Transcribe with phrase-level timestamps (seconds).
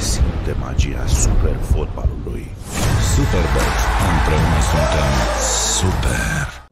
[0.00, 2.46] joacă și simte magia super fotbalului.
[3.14, 3.70] Superbox.
[4.10, 5.12] Împreună suntem
[5.76, 6.68] super.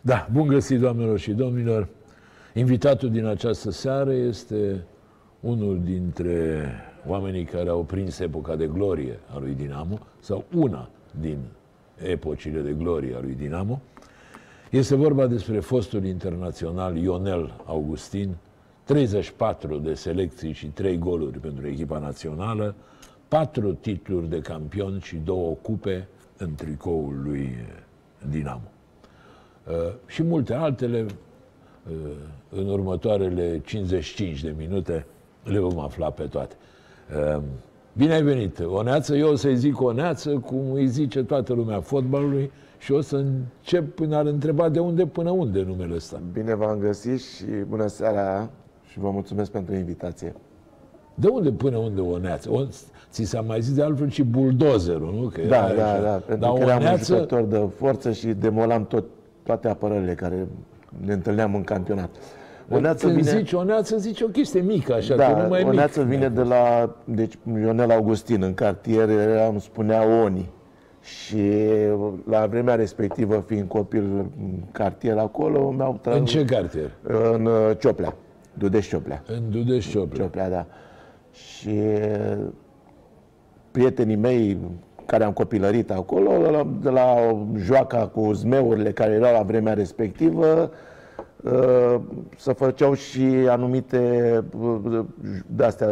[0.00, 1.88] Da, bun găsit, doamnelor și domnilor.
[2.54, 4.84] Invitatul din această seară este
[5.40, 6.68] unul dintre
[7.06, 10.88] oamenii care au prins epoca de glorie a lui Dinamo, sau una
[11.20, 11.38] din
[11.96, 13.80] epocile de glorie a lui Dinamo.
[14.70, 18.36] Este vorba despre fostul internațional Ionel Augustin,
[18.84, 22.74] 34 de selecții și 3 goluri pentru echipa națională,
[23.28, 27.56] 4 titluri de campion și 2 cupe în tricoul lui
[28.30, 28.70] Dinamo.
[29.68, 31.06] Uh, și multe altele,
[31.90, 32.10] uh,
[32.50, 35.06] în următoarele 55 de minute
[35.44, 36.54] le vom afla pe toate.
[37.36, 37.42] Uh,
[37.92, 38.58] bine ai venit!
[38.58, 43.16] Oneață, eu o să-i zic Oneață, cum îi zice toată lumea fotbalului, și o să
[43.16, 46.20] încep până ar întreba de unde până unde numele ăsta.
[46.32, 48.50] Bine v-am găsit și bună seara
[48.94, 50.34] și vă mulțumesc pentru invitație.
[51.14, 52.50] De unde până unde o neață?
[52.52, 52.62] O,
[53.10, 55.28] ți s-a mai zis de altfel și buldozerul, nu?
[55.28, 56.02] Că da, da, așa.
[56.02, 57.12] da, pentru Dar că eram neață...
[57.12, 59.04] un jucător de forță și demolam tot,
[59.42, 60.46] toate apărările care
[61.04, 62.10] ne întâlneam în campionat.
[62.70, 63.30] O neață Când vine...
[63.30, 66.08] zici o neață, zici o chestie mică, așa, da, că nu mai o neață mic.
[66.08, 69.08] vine de la, deci Ionel Augustin, în cartier,
[69.50, 70.50] îmi spunea Oni.
[71.00, 71.42] Și
[72.30, 74.28] la vremea respectivă, fiind copil în
[74.72, 76.16] cartier acolo, mi-au tras...
[76.16, 76.90] În ce cartier?
[77.32, 78.14] În uh, Cioplea.
[78.54, 79.22] Dudeș Cioplea.
[79.26, 80.24] În Dudeș Cioplea.
[80.24, 80.66] Cioplea, da.
[81.30, 81.80] Și
[83.70, 84.58] prietenii mei
[85.06, 86.30] care am copilărit acolo,
[86.82, 87.06] de la
[87.56, 90.70] joaca cu zmeurile care erau la vremea respectivă,
[92.36, 94.44] să făceau și anumite
[95.46, 95.88] de-astea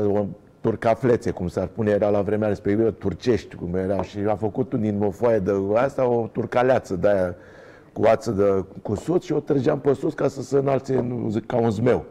[0.60, 4.02] turcaflețe, cum s-ar pune, era la vremea respectivă, turcești, cum erau.
[4.02, 7.34] Și a făcut din o foaie de asta o turcaleață de aia
[7.92, 11.06] cu ață de cusut și o trăgeam pe sus ca să se înalțe
[11.46, 12.04] ca un zmeu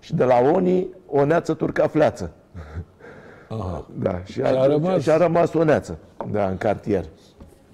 [0.00, 2.32] și de la Oni o neață turcafleață.
[2.56, 2.84] Aha.
[3.98, 5.02] Da, și a, și a, rămas...
[5.02, 5.98] și a rămas o neață
[6.30, 7.04] da, în cartier.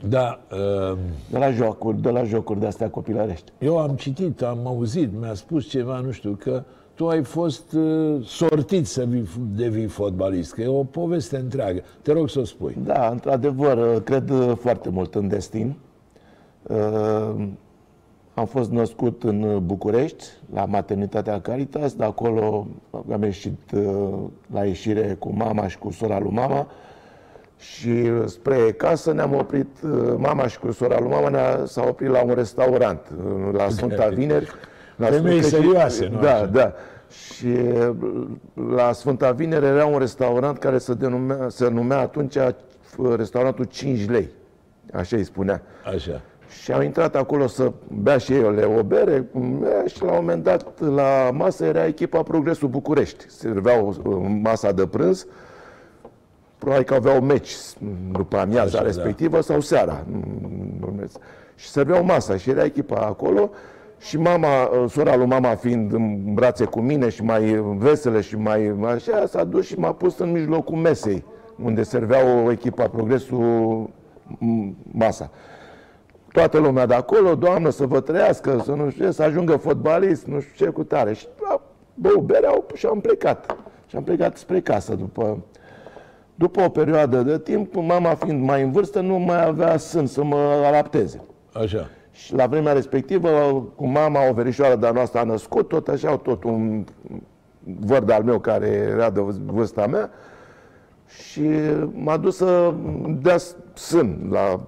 [0.09, 0.41] Da.
[0.53, 0.99] Uh,
[1.31, 3.53] de la jocuri, de la jocuri de astea copilărești.
[3.59, 6.63] Eu am citit, am auzit, mi-a spus ceva, nu știu, că
[6.95, 11.83] tu ai fost uh, sortit să vii, devii fotbalist, că e o poveste întreagă.
[12.03, 12.77] Te rog să o spui.
[12.85, 15.77] Da, într-adevăr, uh, cred uh, foarte mult în destin.
[16.63, 17.49] Uh,
[18.37, 20.25] am fost născut în București,
[20.55, 22.67] la maternitatea Caritas, de acolo
[23.13, 24.09] am ieșit uh,
[24.53, 26.67] la ieșire cu mama și cu sora lui mama
[27.59, 31.89] și spre casă ne-am oprit, uh, mama și cu sora lui mama ne s au
[31.89, 34.51] oprit la un restaurant, uh, la Sfânta Vineri.
[34.97, 36.47] La Femei serioase, nu Da, așa.
[36.47, 36.73] da.
[37.09, 37.49] Și
[38.77, 42.37] la Sfânta Vineri era un restaurant care se, denumea, se numea atunci
[43.17, 44.29] restaurantul 5 lei.
[44.93, 45.63] Așa îi spunea.
[45.95, 46.21] Așa.
[46.63, 49.25] Și am intrat acolo să bea și eu o bere
[49.87, 53.31] și la un moment dat la masă era echipa Progresul București.
[53.31, 55.27] Serveau uh, masa de prânz,
[56.59, 57.53] probabil că aveau meci
[58.13, 59.41] după amiaza Așa, respectivă da.
[59.41, 60.05] sau seara.
[61.55, 63.51] Și serveau masa și era echipa acolo
[63.99, 68.37] și mama, uh, sora lui mama fiind în brațe cu mine și mai veselă și
[68.37, 71.25] mai așa, s-a dus și m-a pus în mijlocul mesei,
[71.63, 73.91] unde serveau o echipa Progresul
[74.93, 75.31] masa
[76.37, 80.41] toată lumea de acolo, Doamnă, să vă trăiască, să nu știu, să ajungă fotbalist, nu
[80.41, 81.13] știu ce cu tare.
[81.13, 81.27] Și
[81.95, 83.57] bău bereau și am plecat.
[83.87, 85.39] Și am plecat spre casă după,
[86.35, 90.25] după o perioadă de timp, mama fiind mai în vârstă, nu mai avea sân să
[90.25, 91.21] mă adapteze.
[91.53, 91.89] Așa.
[92.11, 93.29] Și la vremea respectivă,
[93.75, 96.85] cu mama, o verișoară de-a noastră a născut, tot așa, tot un
[97.81, 100.11] văr al meu care era de vârsta mea,
[101.07, 101.51] și
[101.93, 102.75] m-a dus să
[103.23, 103.37] dea
[103.75, 104.61] sân la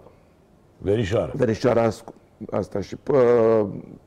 [0.79, 1.31] Verișoara.
[1.35, 1.89] Verișoara
[2.51, 2.97] asta și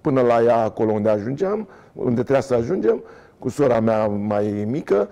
[0.01, 3.03] până la ea acolo unde ajungeam, unde trebuia să ajungem,
[3.39, 5.09] cu sora mea mai mică,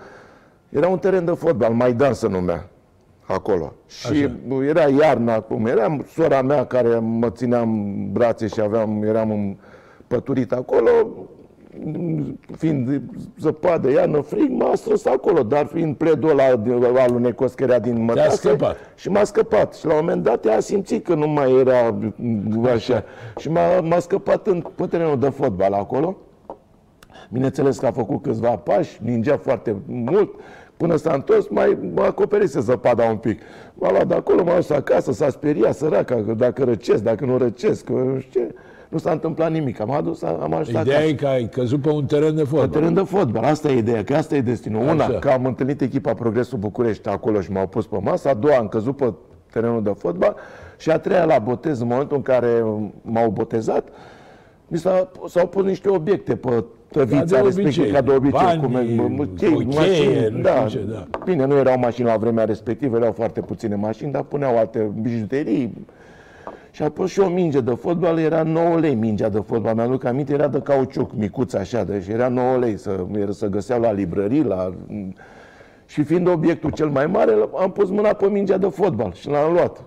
[0.69, 2.69] era un teren de fotbal, Maidan se numea
[3.25, 3.74] acolo.
[3.88, 4.63] Și Așa.
[4.66, 9.57] era iarna cum era, sora mea care mă ținea în brațe și aveam, eram
[10.07, 10.89] păturit acolo,
[12.57, 13.01] fiind
[13.39, 18.56] zăpadă, iarnă, frig, m-a strâns acolo, dar fiind pledul ăla alunecos care era din mătase
[18.95, 19.74] și m-a scăpat.
[19.75, 21.95] Și la un moment dat a simțit că nu mai era
[22.74, 23.04] așa.
[23.38, 26.18] Și m-a, m-a scăpat în, pe terenul de fotbal acolo.
[27.31, 30.33] Bineînțeles că a făcut câțiva pași, ningea foarte mult,
[30.77, 33.42] până s-a întors, mai m-a acoperit să zăpada un pic.
[33.74, 37.83] M-a luat de acolo, m-a dus acasă, s-a speriat săraca, dacă răcesc, dacă nu răcesc,
[37.83, 38.56] că nu știu ce
[38.89, 39.80] nu s-a întâmplat nimic.
[39.80, 40.86] Am adus, am ajutat.
[40.86, 42.69] Ideea e că ai căzut pe un teren de fotbal.
[42.69, 43.44] Pe teren de fotbal.
[43.44, 44.81] Asta e ideea, că asta e destinul.
[44.81, 45.19] Una, Așa.
[45.19, 48.30] că am întâlnit echipa Progresul București acolo și m-au pus pe masă.
[48.30, 49.13] A doua, am căzut pe
[49.51, 50.36] terenul de fotbal.
[50.77, 52.65] Și a treia, la botez, în momentul în care
[53.01, 53.88] m-au botezat,
[54.68, 54.77] mi
[55.27, 59.07] s-au pus niște obiecte pe tăvița de respectiv, obicei, ca de obicei, bani, cum e,
[59.07, 60.68] mă, chei, o cheie, mașini, nu da.
[60.68, 61.07] știu ce, da.
[61.25, 65.88] Bine, nu erau mașini la vremea respectivă, erau foarte puține mașini, dar puneau alte bijuterii.
[66.71, 69.75] Și a pus și o minge de fotbal, era 9 lei mingea de fotbal.
[69.75, 73.81] Mi-aduc aminte, era de cauciuc, micuț așa, deci era 9 lei să, era să găseau
[73.81, 74.74] la librării, la...
[75.86, 79.54] Și fiind obiectul cel mai mare, am pus mâna pe mingea de fotbal și l-am
[79.54, 79.83] luat.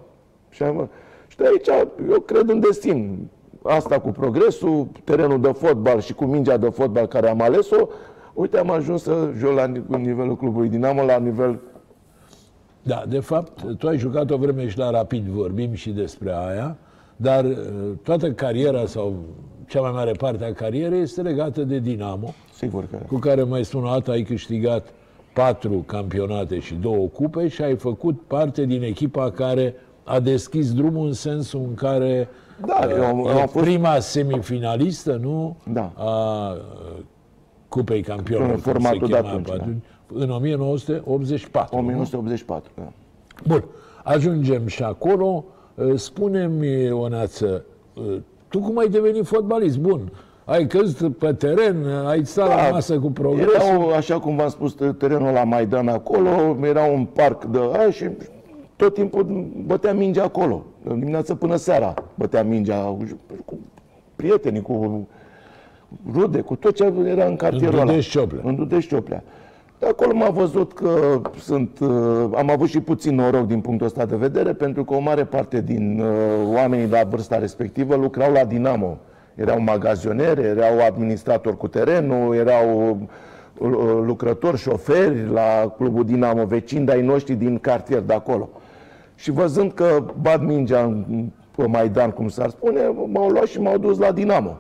[0.49, 0.89] Și, am,
[1.27, 3.29] și de aici eu cred în destin.
[3.63, 7.89] Asta cu progresul, terenul de fotbal și cu mingea de fotbal care am ales-o,
[8.33, 11.61] uite, am ajuns să joc la nivelul clubului Dinamo, la nivel
[12.83, 16.77] Da, de fapt, tu ai jucat o vreme și la Rapid, vorbim și despre aia,
[17.17, 17.57] dar uh,
[18.03, 19.15] toată cariera sau
[19.69, 23.65] cea mai mare parte a carierei este legată de Dinamo, Sigur că cu care mai
[23.65, 24.87] spun o dată ai câștigat
[25.35, 29.75] patru campionate și două cupe și ai făcut parte din echipa care
[30.05, 32.29] a deschis drumul în sensul în care
[32.67, 35.57] Da, uh, eu am- e am fost- prima semifinalistă, nu?
[35.73, 35.93] Da.
[35.97, 36.59] A uh,
[37.69, 39.65] Cupei Campionilor, În cum formatul se de chema atunci, pe da.
[40.15, 41.77] În 1984.
[41.77, 41.83] nu?
[41.83, 42.71] 1984.
[42.75, 42.93] Da.
[43.47, 43.65] Bun,
[44.05, 45.45] ajungem și acolo.
[45.75, 47.65] Uh, Spune-mi, Ionață,
[47.95, 48.17] uh,
[48.49, 49.79] tu cum ai devenit fotbalist?
[49.79, 50.13] Bun,
[50.45, 53.53] ai căzut pe teren, ai stat la masă cu progresul.
[53.59, 53.65] Da.
[53.65, 58.09] Erau, așa cum v-am spus, terenul la Maidan acolo, era un parc de aia și
[58.77, 60.65] tot timpul bătea mingea acolo.
[60.83, 62.97] De dimineață până seara bătea mingea
[63.45, 63.59] cu
[64.17, 65.07] prietenii, cu
[66.13, 67.85] rude, cu tot ce era în cartierul ăla.
[67.85, 68.43] Dudești Cioplea.
[68.45, 69.23] În Dudești Cioplea.
[69.83, 71.89] De acolo m-a văzut că sunt, uh,
[72.35, 75.61] am avut și puțin noroc din punctul ăsta de vedere, pentru că o mare parte
[75.61, 78.99] din uh, oamenii la vârsta respectivă lucrau la Dinamo.
[79.35, 82.99] Erau magazioneri, erau administratori cu terenul, erau
[83.59, 83.69] uh,
[84.05, 88.49] lucrători, șoferi la clubul Dinamo, vecini de-ai noștri din cartier de acolo.
[89.15, 92.81] Și văzând că bat mingea în, pe Maidan, cum s-ar spune,
[93.13, 94.59] m-au luat și m-au dus la Dinamo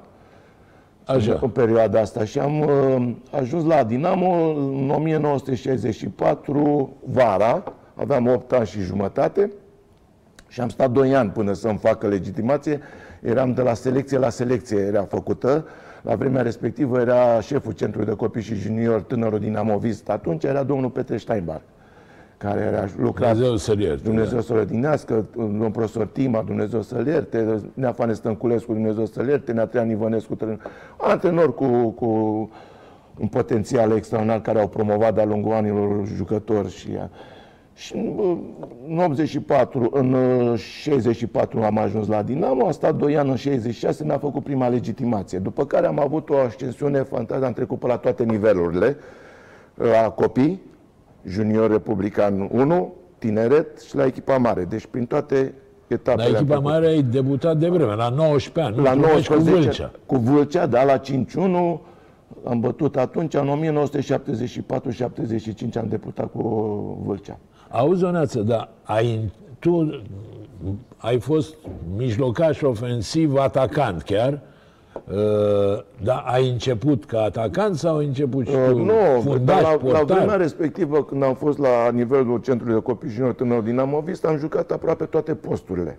[1.04, 1.38] Așa.
[1.42, 7.62] în perioada asta și am uh, ajuns la Dinamo în 1964, vara,
[7.94, 9.50] aveam 8 ani și jumătate
[10.48, 12.80] și am stat 2 ani până să-mi facă legitimație.
[13.22, 15.66] Eram de la selecție la selecție, era făcută.
[16.02, 20.08] La vremea respectivă era șeful Centrului de Copii și Junior, tânărul dinamovist.
[20.08, 21.60] Atunci era domnul Petre Steinbar,
[22.42, 24.02] care era lucrat Dumnezeu să-l ierte.
[24.02, 29.90] Dumnezeu să-l odinească, domnul profesor Tima, Dumnezeu să-l ierte, Neafane Stănculescu, Dumnezeu să-l ierte, Neatrean
[29.90, 30.60] Ivănescu, tren-
[30.96, 32.06] antrenori cu, cu
[33.20, 36.98] un potențial extraordinar care au promovat de-a lungul anilor jucători și
[37.74, 38.36] și în,
[38.88, 44.04] în 84, în uh, 64 am ajuns la Dinamo, a stat 2 ani în 66,
[44.04, 45.38] mi-a făcut prima legitimație.
[45.38, 48.96] După care am avut o ascensiune fantastică, am trecut pe la toate nivelurile,
[49.74, 50.60] la copii,
[51.26, 54.64] junior republican 1, tineret și la echipa mare.
[54.64, 55.54] Deci prin toate
[55.86, 56.22] etapele.
[56.22, 56.70] La am echipa trecut.
[56.70, 58.84] mare ai debutat de vreme, la 19 ani.
[58.84, 59.90] La într-un meci 19, cu Vâlcea.
[60.06, 61.00] cu Vâlcea, da, la 5-1,
[62.44, 63.74] am bătut atunci, în
[65.72, 66.42] 1974-75 am deputat cu
[67.04, 67.38] Vâlcea.
[67.70, 70.02] Auzi, Oneață, dar ai, tu
[70.96, 71.54] ai fost
[71.96, 74.38] mijlocaș ofensiv, atacant chiar, uh,
[76.02, 79.70] dar ai început ca atacant sau ai început și tu Uh, nu, fundaș, dar la,
[79.70, 80.16] la portar?
[80.16, 84.70] vremea respectivă, când am fost la nivelul Centrului de Copii Junior Tânăr Dinamovist, am jucat
[84.70, 85.98] aproape toate posturile.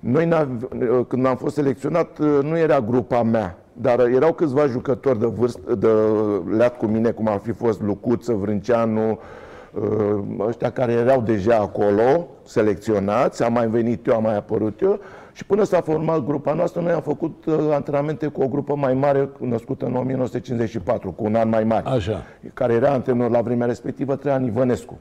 [0.00, 0.68] Noi, n-av-
[1.08, 5.88] când am fost selecționat, nu era grupa mea, dar erau câțiva jucători de vârstă, de
[6.56, 9.18] leat cu mine, cum ar fi fost Lucuță, Vrânceanu,
[9.72, 14.98] uh, ăștia care erau deja acolo, selecționați, am mai venit eu, am mai apărut eu,
[15.38, 18.94] și până s-a format grupa noastră, noi am făcut uh, antrenamente cu o grupă mai
[18.94, 22.22] mare, născută în 1954, cu un an mai mare Așa.
[22.54, 24.98] care era antrenor la vremea respectivă, Traian Ivănescu,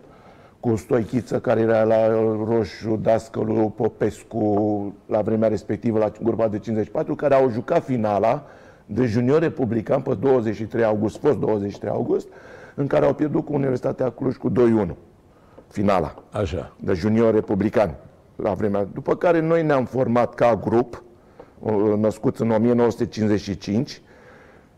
[0.59, 2.07] cu Stoichiță, care era la
[2.45, 8.45] Roșu, Dascălu, Popescu, la vremea respectivă, la grupa de 54, care au jucat finala
[8.85, 12.27] de junior republican pe 23 august, fost 23 august,
[12.75, 14.51] în care au pierdut cu Universitatea Cluj cu
[14.85, 14.89] 2-1.
[15.67, 16.73] Finala Așa.
[16.79, 17.95] de junior republicani
[18.43, 18.87] la vremea.
[18.93, 21.03] După care noi ne-am format ca grup,
[21.59, 24.01] uh, născuți în 1955,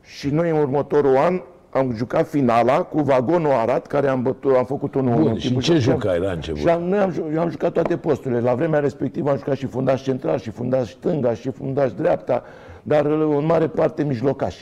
[0.01, 4.65] și noi în următorul an am jucat finala cu vagonul Arad, care am, bătut, am
[4.65, 6.59] făcut unul Bun, în și timpul ce și am- jucai la început?
[6.59, 8.39] Și am, noi am, ju- eu am jucat toate posturile.
[8.39, 12.43] La vremea respectivă am jucat și fundaș central, și fundaș stânga, și fundaș dreapta,
[12.83, 14.55] dar uh, în mare parte mijlocaș.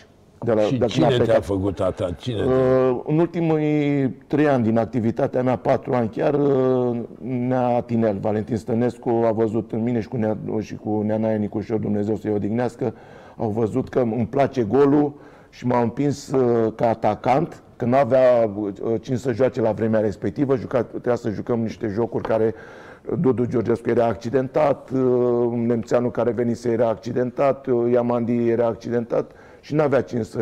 [0.43, 1.45] De la, Și de când cine am te-a plecat.
[1.45, 2.11] făcut ata?
[2.17, 2.43] Cine?
[2.43, 8.57] Uh, în ultimii trei ani din activitatea mea, patru ani chiar, uh, Nea Tinel, Valentin
[8.57, 12.93] Stănescu a văzut în mine și cu, Nea, și cu Neanaia Nicușor, Dumnezeu să-i odihnească,
[13.37, 15.13] au văzut că îmi place golul
[15.49, 19.99] și m-au împins uh, ca atacant, că nu avea uh, cine să joace la vremea
[19.99, 22.53] respectivă, juca, trebuia să jucăm niște jocuri care
[23.19, 29.31] Dudu Georgescu era accidentat, uh, Nemțeanu care venise era accidentat, uh, Iamandi era accidentat
[29.67, 30.39] și n-avea cine să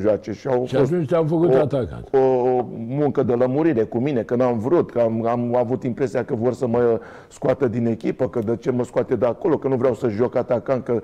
[0.00, 0.32] joace.
[0.32, 2.08] Și, au Și atunci te-au făcut o, atacant.
[2.12, 6.34] o muncă de lămurire cu mine, că n-am vrut, că am, am avut impresia că
[6.34, 9.76] vor să mă scoată din echipă, că de ce mă scoate de acolo, că nu
[9.76, 11.00] vreau să joc atacant, că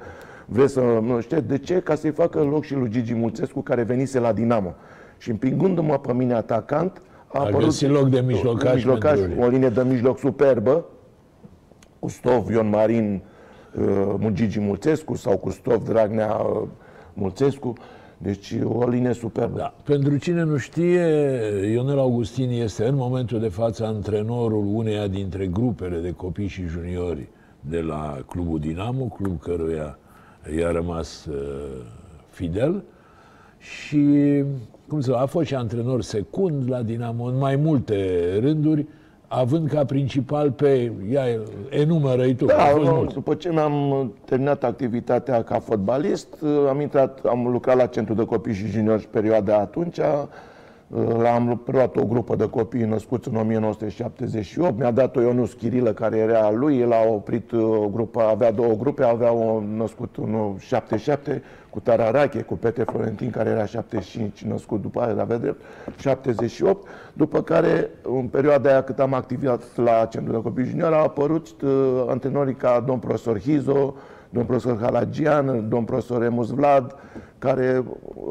[0.46, 0.80] vreți să...
[1.02, 1.80] Nu știu, de ce?
[1.80, 4.74] Ca să-i facă loc și lui Gigi Mulțescu, care venise la Dinamo.
[5.18, 9.46] Și împingându-mă pe mine atacant, a, A apărut găsit loc de mijlocaș mijlocaș pentru el.
[9.46, 10.84] o linie de mijloc superbă,
[11.98, 13.22] cu Stov, Ion Marin,
[14.20, 16.62] uh, Gigi Mulțescu sau cu Stov, Dragnea, uh,
[17.14, 17.72] Mulțescu.
[18.18, 19.56] Deci o linie superbă.
[19.56, 19.74] Da.
[19.84, 21.00] Pentru cine nu știe,
[21.72, 27.28] Ionel Augustin este în momentul de față antrenorul uneia dintre grupele de copii și juniori
[27.60, 29.98] de la Clubul Dinamo, club căruia
[30.58, 31.36] i-a rămas uh,
[32.30, 32.84] fidel
[33.58, 34.44] și
[34.88, 38.86] cum să a fost și antrenor secund la Dinamo în mai multe rânduri,
[39.34, 41.22] având ca principal pe, ia,
[41.70, 43.14] enumără-i tu, că Da, au fost nu, mulți.
[43.14, 46.28] după ce mi-am terminat activitatea ca fotbalist,
[46.68, 49.98] am intrat, am lucrat la Centrul de Copii și Juniori perioada atunci.
[51.34, 54.78] Am preluat o grupă de copii născuți în 1978.
[54.78, 56.78] Mi-a dat-o Ionuț Chirilă, care era a lui.
[56.78, 62.42] El a oprit o grupă, avea două grupe, avea o născut în 77 cu Tararache,
[62.42, 65.60] cu Pete Florentin, care era 75, născut după aia, avea drept,
[65.98, 66.88] 78.
[67.12, 71.60] După care, în perioada aia cât am activat la Centrul de Copii Junior, au apărut
[71.62, 71.70] uh,
[72.08, 73.94] antrenorii ca domn profesor Hizo,
[74.30, 76.94] domn profesor Halagian, domn profesor Remus Vlad,
[77.38, 77.84] care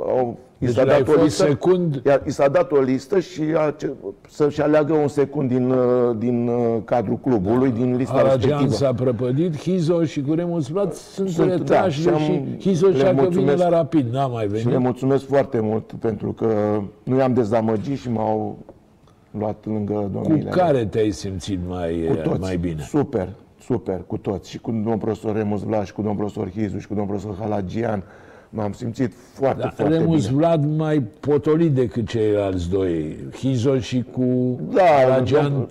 [0.08, 2.80] au, i Deci s-a ai dat o fost listă, secund- iar i s-a dat o
[2.80, 3.90] listă și a, ce,
[4.30, 8.72] să-și aleagă un secund din, uh, din uh, cadrul clubului, din lista Aragean respectivă.
[8.74, 12.88] s-a prăpădit, Hizo și cu Remus Vlad sunt, Sunt, retrași da, și și, am- Hizo
[12.88, 13.58] le și că vine mulțumesc.
[13.58, 14.80] la Rapid, n-a mai Și le venit.
[14.80, 18.58] mulțumesc foarte mult pentru că nu i-am dezamăgit și m-au
[19.32, 20.50] luat lângă Cu domnile.
[20.50, 22.40] care te-ai simțit mai, Cu toți.
[22.40, 22.82] mai bine?
[22.88, 23.30] Super,
[23.62, 24.50] super, cu toți.
[24.50, 27.38] Și cu domnul profesor Remus Vlaș, și cu domnul profesor Hizu, și cu domnul profesor
[27.42, 28.04] Halagian.
[28.54, 30.38] M-am simțit foarte, Da, foarte Remus bine.
[30.40, 33.18] Vlad mai potolit decât ceilalți doi.
[33.38, 35.68] Hizo și cu Da, Aragean,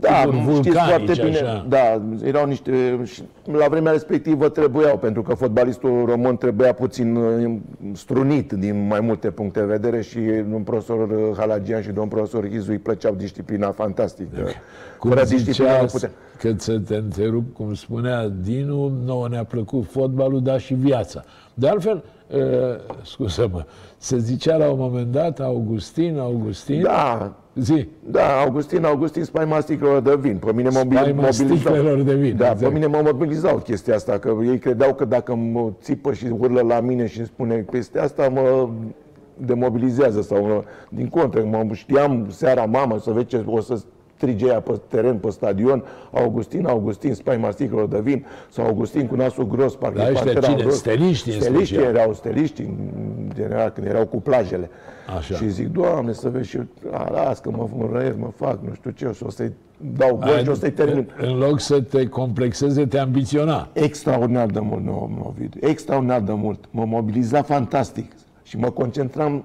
[0.00, 1.38] da, tipuri știți foarte vulcanici, bine.
[1.38, 1.66] așa.
[1.68, 3.00] Da, erau niște...
[3.04, 3.22] și
[3.52, 7.54] La vremea respectivă trebuiau, pentru că fotbalistul român trebuia puțin uh,
[7.92, 12.48] strunit din mai multe puncte de vedere și domnul profesor uh, Halagian și domnul profesor
[12.48, 14.36] Hizu îi plăceau disciplina fantastică.
[14.98, 16.10] Cum Fără disciplină nu ziceați, putea.
[16.38, 21.24] că să te întrerup, cum spunea Dinu, nouă ne-a plăcut fotbalul, dar și viața.
[21.54, 22.40] De altfel, uh,
[23.02, 23.64] scuză-mă,
[23.96, 30.00] se zicea la un moment dat, Augustin, Augustin, Da, zi, Da, Augustin, Augustin, spaima sticlelor
[30.00, 30.36] de vin.
[30.36, 32.60] Pe mine mă Spaima sticlelor de vin, Da, exact.
[32.60, 36.60] pe mine mă mobilizau chestia asta, că ei credeau că dacă mă țipă și urlă
[36.60, 38.68] la mine și îmi spune peste asta, mă
[39.36, 43.82] demobilizează sau mă, din contră, mă știam seara mama să vezi ce o să
[44.22, 49.14] strige ea pe teren, pe stadion, Augustin, Augustin, spaima sticlelor de vin, sau Augustin cu
[49.14, 50.62] nasul gros, parcă Dar ăștia parcă era cine?
[50.62, 50.76] gros.
[50.76, 51.94] Steliștii în Steliștii special.
[51.96, 54.70] erau steliști, în general, când erau cu plajele.
[55.16, 55.34] Așa.
[55.34, 58.74] Și zic, Doamne, să vezi și eu, a, las că mă înrăiesc, mă fac, nu
[58.74, 59.52] știu ce, și o să-i
[59.96, 61.10] dau gol și o să-i termin.
[61.20, 63.68] În loc să te complexeze, te ambiționa.
[63.72, 66.64] Extraordinar de mult, nu, Ovidiu, extraordinar de mult.
[66.70, 68.12] Mă mobiliza fantastic
[68.42, 69.44] și mă concentram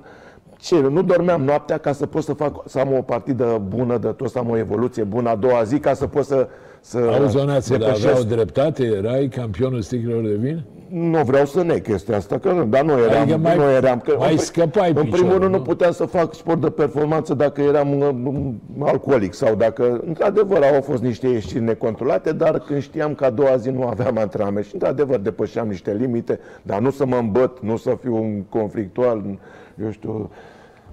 [0.67, 4.07] ce, nu dormeam noaptea ca să pot să fac, să am o partidă bună de
[4.07, 6.47] tot, să am o evoluție bună a doua zi, ca să pot să,
[6.81, 8.07] să Auzonațele depășesc.
[8.07, 8.83] aveau dreptate?
[8.83, 10.63] Erai campionul sticlelor de vin?
[10.89, 13.99] Nu vreau să neg chestia asta, că nu, dar nu eram, Adică mai- nu eram.
[13.99, 15.57] Că mai în pri- scăpai În piciorul, primul rând nu?
[15.57, 20.81] nu puteam să fac sport de performanță dacă eram uh, alcoolic sau dacă, într-adevăr, au
[20.81, 24.73] fost niște ieșiri necontrolate, dar când știam că a doua zi nu aveam antrenament și,
[24.73, 29.23] într-adevăr, depășeam niște limite, dar nu să mă îmbăt, nu să fiu un conflictual,
[29.83, 30.29] eu știu,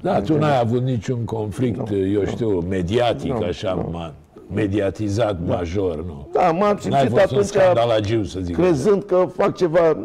[0.05, 4.15] Da, tu n-ai avut niciun conflict, eu știu, mediatic, Nu, așa, ma-
[4.55, 6.29] mediatizat major, nu.
[6.33, 8.57] Da, m-am N-ai simțit fost un atunci scandalagiu, să zic.
[8.57, 9.97] crezând că fac ceva,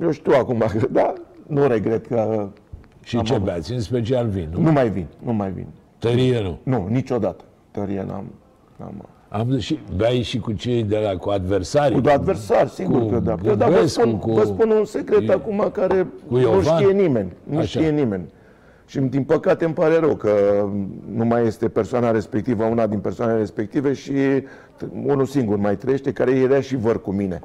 [0.00, 1.12] eu știu acum, da,
[1.46, 2.48] nu regret că
[3.02, 3.72] Și ce beați?
[3.72, 4.60] În special vin, nu?
[4.60, 5.66] nu mai vin, nu mai vin.
[5.98, 6.58] Tărie nu.
[6.62, 7.44] Nu, niciodată.
[7.70, 8.24] Tărie n-am.
[8.76, 9.08] n-am.
[9.28, 12.00] Am și, beai și cu cei de la, cu adversarii.
[12.02, 13.34] Cu adversar, sigur Cu că da.
[13.46, 16.40] Eu, dar vă Băbescu, spun, cu- vă spun un secret cu- acum care cu nu
[16.40, 16.62] Iovan.
[16.62, 17.32] știe nimeni.
[17.42, 17.66] Nu Așa.
[17.66, 18.24] știe nimeni.
[18.86, 20.30] Și din păcate îmi pare rău că
[21.14, 24.12] nu mai este persoana respectivă, una din persoanele respective și
[25.04, 27.40] unul singur mai trăiește, care era și văr cu mine.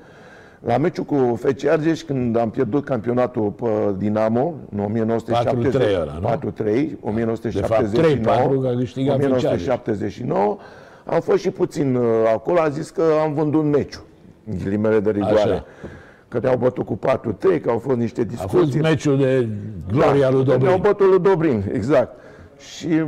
[0.60, 3.65] La meciul cu FC Argeș, când am pierdut campionatul pe
[3.98, 6.53] Dinamo, în 1970, 4-3 ăla, nu?
[6.53, 9.43] 4-3, 1979, 3-4 că a câștigat FC Argeș.
[9.43, 10.58] 1979,
[11.05, 12.03] am fost și puțin uh,
[12.34, 14.03] acolo, a zis că am vândut meciul,
[14.51, 15.39] în ghilimele de rigoare.
[15.39, 15.65] Așa.
[16.29, 18.57] Că ne-au bătut cu 4-3, că au fost niște A discuții.
[18.59, 19.48] fost meciul de
[19.91, 20.81] gloria lui Da, Ne-au Dobrin.
[20.81, 22.17] bătut lui Dobrin, exact.
[22.57, 23.03] Și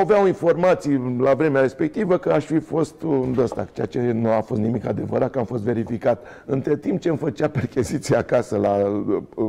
[0.00, 4.30] aveau informații la vremea respectivă că aș fi fost un de ăsta, ceea ce nu
[4.30, 6.26] a fost nimic adevărat, că am fost verificat.
[6.46, 8.74] Între timp ce îmi făcea percheziția acasă la
[9.08, 9.48] uh, uh,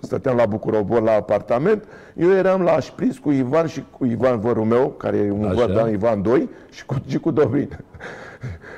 [0.00, 1.84] stăteam la Bucurobor la apartament,
[2.16, 5.54] eu eram la șpriț cu Ivan și cu Ivan vărul meu, care e un Așa.
[5.54, 7.78] văr, da, Ivan 2, și cu, și cu Dobrin.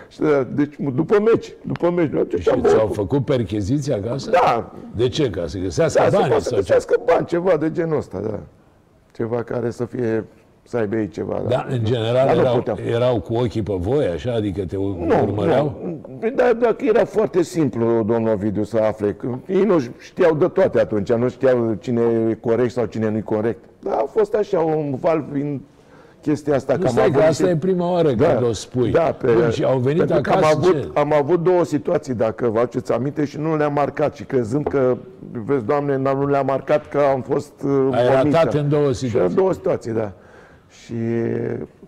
[0.09, 0.21] Și,
[0.55, 2.11] deci după meci, după meci.
[2.29, 4.31] deci Și am ți-au băut cu- făcut percheziții acasă?
[4.31, 5.31] Da, De ce?
[5.31, 6.29] Ca să găsească da, să bani?
[6.29, 6.65] poată să sau ce?
[6.65, 8.39] găsească bani, ceva de genul ăsta, da.
[9.13, 10.25] Ceva care să fie,
[10.63, 11.43] să aibă ei ceva.
[11.49, 12.79] Da, în general Dar nu erau, puteam.
[12.91, 14.33] erau cu ochii pe voi, așa?
[14.35, 15.81] Adică te Nu, urmăreau?
[15.85, 16.29] nu.
[16.35, 20.81] Dar dacă era foarte simplu, domnul Ovidiu, să afle, că ei nu știau de toate
[20.81, 23.65] atunci, nu știau cine e corect sau cine nu e corect.
[23.83, 25.61] Dar a fost așa un val în
[26.27, 26.73] chestia asta.
[26.73, 28.91] Nu că am stai, că avut asta și- e prima oară când o spui.
[28.91, 30.89] Da, pe, Bun, și au venit pentru că acasă, am avut, ce?
[30.99, 34.15] am avut două situații, dacă vă aduceți aminte, și nu le-am marcat.
[34.15, 34.97] Și crezând că,
[35.33, 38.37] vezi, Doamne, n- nu le-am marcat, că am fost uh, Ai vomită.
[38.39, 39.37] ratat în două Și în situații.
[39.37, 40.13] două situații, da.
[40.69, 40.95] Și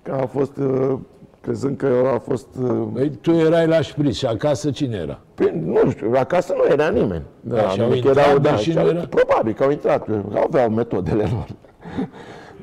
[0.02, 0.95] că a fost, uh,
[1.40, 2.47] crezând că a fost...
[2.62, 5.18] uh, Păi, tu erai la șpriț și acasă cine era?
[5.35, 7.23] Păi, nu știu, acasă nu era nimeni.
[7.40, 9.00] Da, și au nimic, intrat, da, deși și nu au- era?
[9.09, 10.07] Probabil că au intrat,
[10.45, 11.47] aveau metodele lor.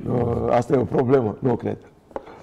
[0.06, 1.78] Nu, Asta e o problemă, nu cred.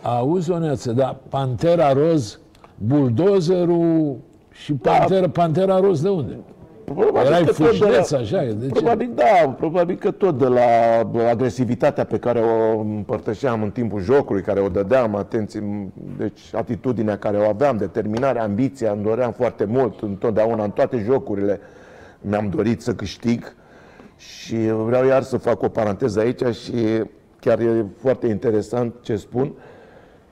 [0.03, 2.39] Auzi, Oneață, dar Pantera Roz,
[2.77, 4.17] buldozerul
[4.51, 6.37] și Pantera, Pantera Roz de unde?
[6.85, 8.43] Probabil Erai că tot de fâșneț, la- așa?
[8.43, 8.73] De ce?
[8.73, 10.61] Probabil da, probabil că tot de la
[11.31, 17.37] agresivitatea pe care o împărtășeam în timpul jocului, care o dădeam, atenție, deci atitudinea care
[17.37, 21.61] o aveam, determinarea, ambiția, îmi doream foarte mult, întotdeauna, în toate jocurile
[22.21, 23.55] mi-am dorit să câștig
[24.17, 26.75] și vreau iar să fac o paranteză aici și
[27.43, 29.53] chiar e foarte interesant ce spun,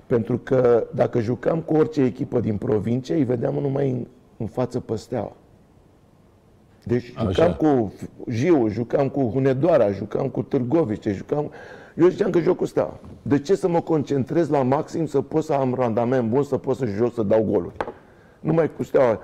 [0.06, 4.80] pentru că dacă jucam cu orice echipă din provincie, îi vedeam numai în, în față
[4.80, 5.36] pe steaua.
[6.84, 7.30] Deci Așa.
[7.30, 7.92] jucam cu
[8.28, 11.50] Jiu, jucam cu Hunedoara, jucam cu Târgovice, jucam...
[11.96, 13.00] Eu ziceam că joc cu Steaua.
[13.22, 16.76] De ce să mă concentrez la maxim să pot să am randament bun, să pot
[16.76, 17.74] să joc, să dau goluri?
[18.40, 19.20] Numai cu Steaua.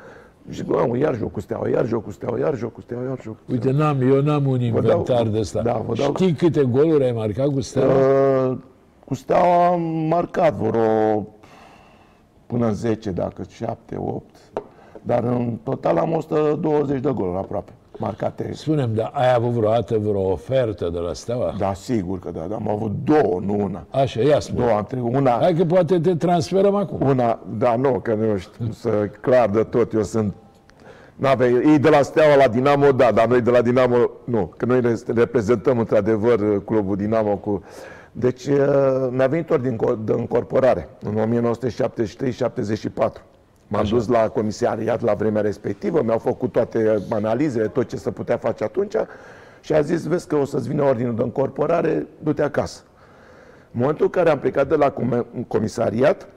[0.51, 3.19] Și mamă, iar joc cu Steaua, iar joc cu Steaua, iar joc cu Steaua, iar
[3.23, 3.63] joc cu Steaua.
[3.65, 5.63] Uite, n-am, eu n-am un dau- inventar de ăsta.
[5.63, 8.49] da, vă dau- Știi câte goluri ai marcat cu Steaua?
[8.51, 8.57] Uh,
[9.05, 11.27] cu Steaua am marcat vreo
[12.47, 14.25] până în 10, dacă 7, 8.
[15.03, 18.51] Dar în total am 120 de goluri aproape marcate.
[18.55, 21.55] Spune-mi, dar ai avut vreodată vreo ofertă de la Steaua?
[21.59, 23.87] Da, sigur că da, dar am avut două, nu una.
[23.91, 24.65] Așa, ia spune.
[24.65, 25.15] Două, am trecut.
[25.15, 27.07] Una, Hai că poate te transferăm acum.
[27.09, 28.89] una, da, nu, că nu știu să
[29.21, 30.35] clar de tot, eu sunt
[31.17, 34.65] N-ave, ei de la Steaua la Dinamo, da, dar noi de la Dinamo, nu, că
[34.67, 37.63] noi le- reprezentăm într-adevăr clubul Dinamo cu...
[38.13, 38.57] Deci uh,
[39.11, 43.23] mi-a venit ori din, co- de încorporare, în 1973-74.
[43.69, 48.37] M-am dus la comisariat la vremea respectivă, mi-au făcut toate analizele, tot ce se putea
[48.37, 48.95] face atunci
[49.61, 52.83] și a zis, vezi că o să-ți vină ordinul de încorporare, du-te acasă.
[53.73, 56.29] În momentul în care am plecat de la com- comisariat,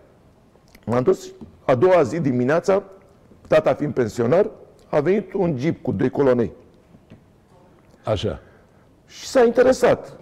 [0.86, 1.32] m-am dus
[1.66, 2.84] a doua zi dimineața,
[3.48, 4.50] tata fiind pensionar,
[4.90, 6.52] a venit un jeep cu doi colonei
[8.04, 8.40] Așa.
[9.06, 10.18] și s-a interesat.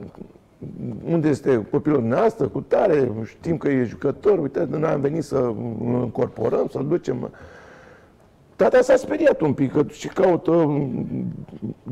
[1.10, 5.36] Unde este copilul dumneavoastră, cu tare, știm că e jucător, uite, noi am venit să
[5.36, 7.32] îl încorporăm, să-l ducem.
[8.56, 11.06] Tata s-a speriat un pic, că și caută un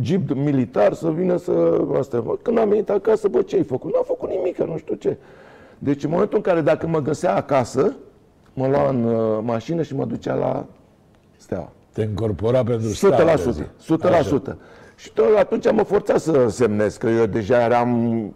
[0.02, 1.82] jeep militar să vină să...
[1.98, 2.20] Asta.
[2.20, 3.92] Bă, Când am venit acasă, bă, ce ai făcut?
[3.92, 5.18] Nu am făcut nimic, nu știu ce.
[5.78, 7.96] Deci în momentul în care dacă mă găsea acasă,
[8.54, 10.66] mă lua în uh, mașină și mă ducea la
[11.38, 11.72] Steaua.
[11.94, 13.34] Te încorpora pentru Steaua.
[13.34, 13.44] 100%.
[13.44, 13.64] vezi.
[13.64, 14.56] 100%.
[14.96, 18.34] Și tot atunci am forțat să semnez, că eu deja eram,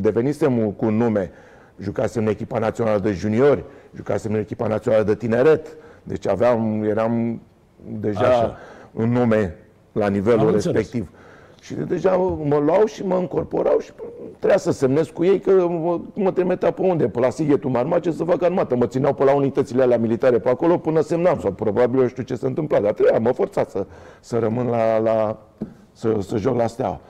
[0.00, 1.30] devenisem cu un nume.
[1.78, 3.64] Jucasem în echipa națională de juniori,
[3.96, 5.76] jucasem în echipa națională de tineret.
[6.02, 7.40] Deci aveam, eram
[8.00, 8.56] deja Așa.
[8.92, 9.56] un nume
[9.92, 10.64] la nivelul Am înțeles.
[10.76, 11.10] respectiv.
[11.60, 13.90] Și deja mă luau și mă încorporau și
[14.38, 17.08] trebuia să semnez cu ei că mă, mă trimitea pe unde?
[17.08, 18.76] Pe la Sighetul Marmace să fac armată.
[18.76, 22.22] Mă țineau pe la unitățile alea militare pe acolo până semnam sau probabil eu știu
[22.22, 22.80] ce se întâmpla.
[22.80, 23.86] Dar trebuia, mă forța să,
[24.20, 25.38] să rămân la, la
[26.00, 27.00] să, să joc la steaua.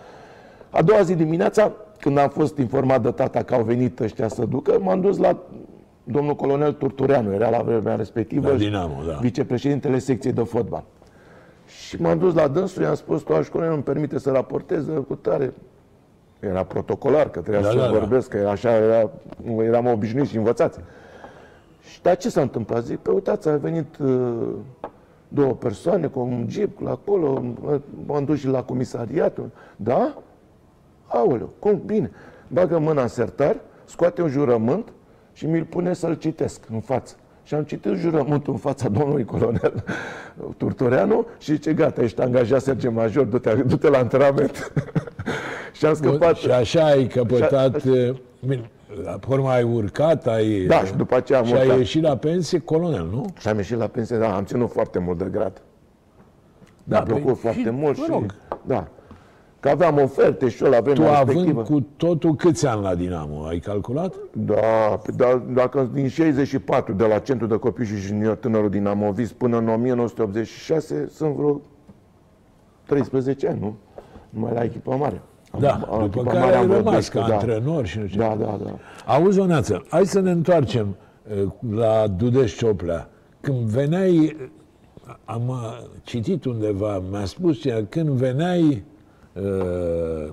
[0.70, 4.44] A doua zi dimineața, când am fost informat de tata că au venit ăștia să
[4.44, 5.38] ducă, m-am dus la
[6.04, 9.12] domnul colonel Turtureanu, era la vremea respectivă La Dinamo, da.
[9.12, 10.84] vicepreședintele secției de fotbal.
[11.66, 15.52] Și m-am dus la dânsul, i-am spus, tu școală nu-mi permite să raportez cu tare.
[16.40, 17.90] Era protocolar, că trebuia Da, să da, da.
[17.90, 19.10] vorbesc, că așa era,
[19.64, 20.78] eram obișnuiți și învățați.
[21.90, 22.84] Și dar ce s-a întâmplat?
[22.84, 24.32] Zic, pe uitați, a venit uh,
[25.32, 27.44] două persoane cu un jeep la acolo,
[28.06, 29.38] m-am dus și la comisariat.
[29.76, 30.22] Da?
[31.06, 31.82] Aoleu, cum?
[31.86, 32.10] Bine.
[32.48, 34.92] Bagă mâna în sertar, scoate un jurământ
[35.32, 37.14] și mi-l pune să-l citesc în față.
[37.42, 39.84] Și am citit jurământul în fața domnului colonel
[40.56, 44.72] Turtureanu și zice, gata, ești angajat sergent major, du-te, du-te la antrenament.
[45.78, 46.36] și am scăpat.
[46.36, 47.84] Și așa ai căpătat...
[47.84, 48.14] eh,
[48.46, 48.70] bine,
[49.04, 50.64] La urmă ai urcat, ai...
[50.66, 51.78] Da, și după aceea am Și ai urcat.
[51.78, 53.24] ieșit la pensie colonel, nu?
[53.38, 55.62] Și am ieșit la pensie, da, am ținut foarte mult de grad.
[56.84, 58.10] Da, Mi-a plăcut păi, foarte și- mult mă și...
[58.10, 58.34] rog.
[58.62, 58.88] Da.
[59.60, 61.62] Că aveam oferte și eu la Tu vremea având respectivă.
[61.62, 63.44] cu totul câți ani la Dinamo?
[63.44, 64.14] Ai calculat?
[64.32, 68.86] Da, pe- da, dacă din 64, de la Centrul de Copii și Junior Tânărul din
[68.86, 71.60] Amovis până în 1986, sunt vreo
[72.86, 73.74] 13 ani, nu?
[74.30, 75.20] Numai la echipa mare.
[75.50, 77.34] Am- Da, la după echipa care mare am ai vreo rămas 12, ca da.
[77.34, 78.20] antrenor și nu știu.
[78.20, 78.78] Da, da, da.
[79.14, 80.96] Auzi, Oneață, hai să ne întoarcem
[81.42, 83.08] uh, la Dudeș Cioplea.
[83.40, 84.36] Când veneai,
[85.24, 88.84] am uh, citit undeva, mi-a spus cineva, când veneai
[89.32, 89.42] uh,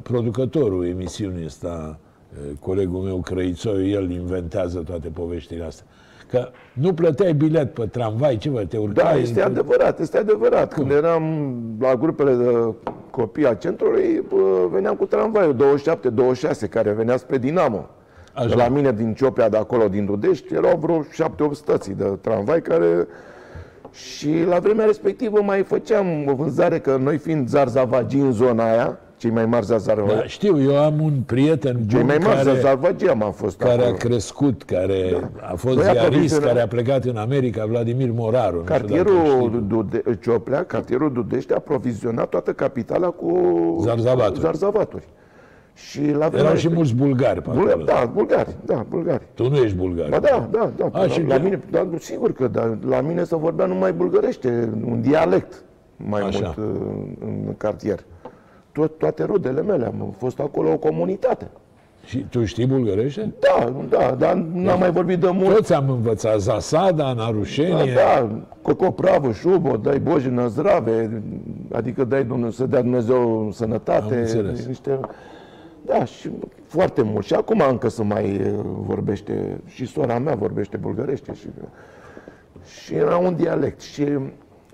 [0.03, 1.99] producătorul emisiunii ăsta,
[2.34, 5.86] uh, colegul meu Crăițoiu, el inventează toate poveștile astea,
[6.30, 9.03] că nu plăteai bilet pe tramvai, ce vă, te urcai?
[9.13, 10.73] Da, este într- adevărat, este adevărat.
[10.73, 11.23] Când eram
[11.80, 12.73] la grupele de
[13.17, 15.80] copii a centrului, bă, veneam cu tramvaiul
[16.65, 17.89] 27-26, care venea spre Dinamo.
[18.34, 18.47] Așa.
[18.47, 21.06] De la mine din Ciopea, de acolo, din Dudești, erau vreo 7-8
[21.51, 23.08] stații de tramvai care...
[23.91, 28.99] Și la vremea respectivă mai făceam o vânzare, că noi fiind zarzavagi în zona aia,
[29.17, 32.49] cei mai mari zarzavagi, Da, știu, eu am un prieten cei bun mai mari care,
[32.60, 33.93] zarzavagi am fost care a acolo.
[33.97, 38.56] crescut, care a fost Noi ziarist, aprovizionăm- care a plecat în America, Vladimir Moraru.
[38.56, 39.62] nu știu dacă Cartierul știi.
[39.67, 43.32] Dude- Cioplea, cartierul Dudești a provizionat toată capitala cu
[43.82, 44.39] Zarzavaturi.
[44.39, 45.03] zarzavaturi.
[45.73, 47.86] Și la vremea Erau și respectivă- mulți bulgari pe Bulgari, acolo.
[47.86, 49.23] da, bulgari, da, bulgari.
[49.34, 50.10] Tu nu ești bulgar.
[50.10, 50.89] Ba da, da, da.
[50.91, 53.91] A, la, și la de- mine, da, sigur că da, la mine se vorbea numai
[53.93, 55.63] bulgărește, un dialect
[55.95, 56.53] mai Așa.
[56.58, 56.82] mult uh,
[57.25, 57.99] în cartier.
[58.78, 61.48] Tot, toate rudele mele, am fost acolo o comunitate.
[62.06, 63.34] Și tu știi bulgărește?
[63.40, 65.56] Da, da, dar n-am mai vorbit de mult.
[65.56, 67.94] Toți am învățat Zasada, Da, Narușenie.
[67.94, 68.30] da,
[68.62, 71.24] coco pravă, șubo, dai boji năzrave,
[71.72, 74.66] adică dai Dumnezeu, să dea Dumnezeu Am sănătate, înțeles.
[74.66, 75.00] niște...
[75.86, 76.30] Da, și
[76.68, 77.26] foarte mult.
[77.26, 81.48] Și acum încă se mai uh, vorbește, și sora mea vorbește bulgărește și,
[82.84, 83.82] și era un dialect.
[83.82, 84.04] Și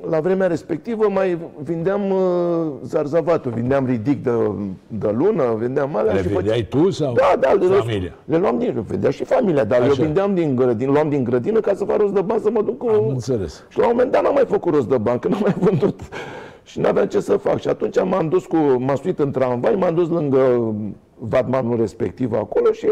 [0.10, 4.32] la vremea respectivă mai vindeam uh, zarzavatul, vindeam ridic de,
[4.88, 8.14] de lună, vindeam alea Le și făceam- vedeai tu sau da, da, le, familia?
[8.26, 9.88] le luam din, le vedea și familia, dar Așa.
[9.88, 12.62] eu vindeam din grădină, luam din grădină ca să fac rost de bani să mă
[12.62, 12.88] duc cu...
[12.88, 13.64] Am înțeles.
[13.70, 16.00] Și la un moment dat n-am mai făcut rost de bani, că n-am mai vândut.
[16.64, 17.60] Și n-aveam ce să fac.
[17.60, 20.74] Și atunci m-am dus cu, m-am suit în tramvai, m-am dus lângă
[21.18, 22.88] vadmanul respectiv acolo și,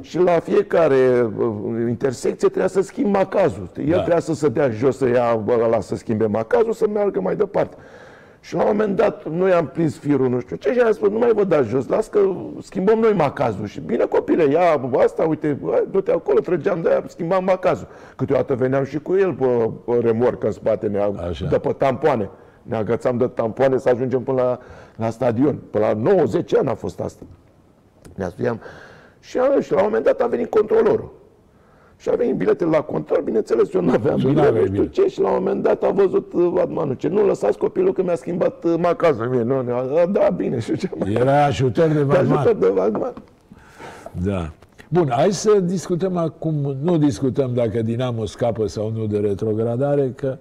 [0.00, 1.54] și la fiecare uh,
[1.88, 3.70] intersecție trebuia să schimb macazul.
[3.78, 3.96] El Da.
[3.96, 7.76] trebuia să se dea jos, să ia ăla să schimbe macazul, să meargă mai departe.
[8.40, 11.08] Și la un moment dat, noi am prins firul, nu știu ce, și am spus,
[11.10, 12.20] nu mai vă dați jos, las că
[12.62, 13.66] schimbăm noi macazul.
[13.66, 17.86] Și bine, copile, ia asta, uite, hai, du-te acolo, trăgeam de aia, schimbam macazul.
[18.16, 21.46] Câteodată veneam și cu el pe, pe remorcă în spate, ne Așa.
[21.46, 22.30] de pe tampoane.
[22.62, 24.58] Ne agățam de tampoane să ajungem până la,
[24.96, 25.58] la stadion.
[25.70, 27.22] Până la 90 ani a fost asta.
[28.14, 28.60] Ne asuiam.
[29.28, 31.10] Și, a, și la un moment dat a venit controlorul.
[31.96, 34.76] Și a venit biletele la control, bineînțeles, eu nu aveam Tu bilet, n-aveai nu știu
[34.80, 34.92] bilet.
[34.92, 38.02] ce, și la un moment dat a văzut uh, Vadmanul, ce nu lăsați copilul că
[38.02, 39.26] mi-a schimbat uh, macazul.
[39.26, 42.36] Mie, nu, nu, a, da, bine, și ce mai Era ajutor de Te Valman.
[42.36, 43.12] ajută de Vadman.
[44.24, 44.50] Da.
[44.88, 50.38] Bun, hai să discutăm acum, nu discutăm dacă Dinamo scapă sau nu de retrogradare, că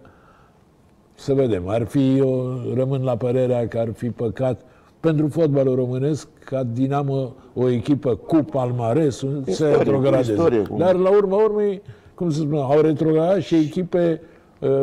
[1.14, 1.68] să vedem.
[1.68, 4.62] Ar fi, eu rămân la părerea că ar fi păcat
[5.08, 10.32] pentru fotbalul românesc ca Dinamo, o echipă cu palmaresul, să Istorie, cu retrogradeze.
[10.32, 11.82] istorie, cu- Dar la urma urmei,
[12.14, 14.22] cum să spun, au retrogradat și echipe
[14.60, 14.82] uh,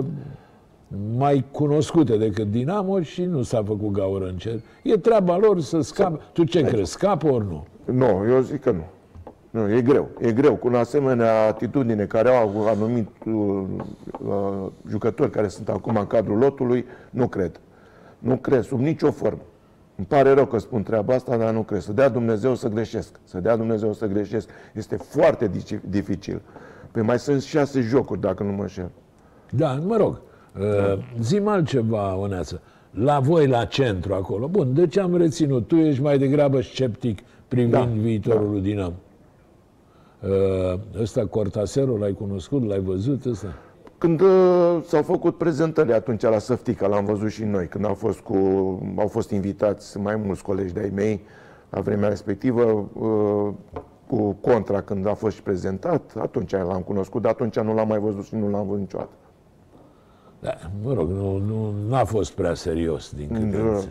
[1.16, 4.60] mai cunoscute decât Dinamo și nu s-a făcut gaură în cer.
[4.82, 6.18] E treaba lor să scape.
[6.32, 6.90] Tu ce crezi?
[6.90, 7.66] Scapă ori nu?
[7.84, 8.84] Nu, eu zic că nu.
[9.50, 10.08] Nu, e greu.
[10.20, 10.54] E greu.
[10.54, 13.34] Cu un asemenea atitudine care au anumit uh,
[14.26, 17.60] uh, jucători care sunt acum în cadrul lotului, nu cred.
[18.18, 19.38] Nu cred, sub nicio formă.
[19.96, 21.80] Îmi pare rău că spun treaba asta, dar nu cred.
[21.80, 23.20] Să dea Dumnezeu să greșesc.
[23.24, 24.48] Să dea Dumnezeu să greșesc.
[24.74, 26.40] Este foarte dici- dificil.
[26.92, 28.90] Păi mai sunt șase jocuri, dacă nu mă înșel.
[29.50, 30.20] Da, mă rog.
[30.60, 32.60] Uh, zi altceva, Oneață.
[32.90, 34.46] La voi, la centru, acolo.
[34.48, 35.68] Bun, de ce am reținut?
[35.68, 38.94] Tu ești mai degrabă sceptic privind Da, viitorul lui Dinamo.
[40.22, 43.54] Uh, ăsta, Cortaserul, l-ai cunoscut, l-ai văzut ăsta?
[44.04, 48.18] Când uh, s-au făcut prezentări atunci la Săftica, l-am văzut și noi, când au fost,
[48.18, 48.36] cu,
[48.96, 51.20] au fost invitați mai mulți colegi de-ai mei
[51.70, 57.32] la vremea respectivă, uh, cu contra când a fost și prezentat, atunci l-am cunoscut, dar
[57.32, 59.10] atunci nu l-am mai văzut și nu l-am văzut niciodată.
[60.40, 63.88] Da, mă rog, nu, nu n-a fost prea serios din câte Uh, înțeleg.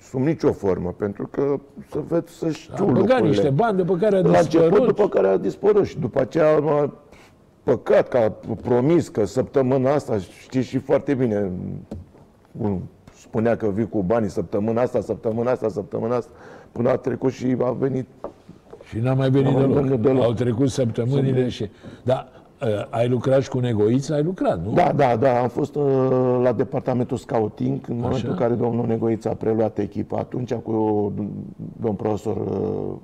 [0.00, 1.56] Sub nicio formă, pentru că
[1.90, 3.28] să vezi să știu A băgat lucrurile.
[3.28, 4.86] niște bani după care a La început, dispărut.
[4.86, 6.92] după care a dispărut și după aceea a
[7.64, 11.50] păcat că a promis că săptămâna asta, știți și foarte bine,
[12.60, 12.80] un-
[13.18, 16.30] spunea că vii cu banii săptămâna asta, săptămâna asta, săptămâna asta,
[16.72, 18.06] până a trecut și a venit
[18.88, 19.82] Și n-a mai venit N-a mai deloc.
[19.84, 20.22] venit deloc.
[20.24, 21.70] Au trecut săptămânile și...
[22.02, 22.28] Da,
[22.62, 24.14] uh, ai lucrat și cu Negoiță?
[24.14, 24.72] Ai lucrat, nu?
[24.72, 25.40] Da, da, da.
[25.40, 30.18] Am fost uh, la departamentul scouting în momentul în care domnul Negoiță a preluat echipa.
[30.18, 31.12] Atunci cu
[31.80, 32.96] domn profesor uh,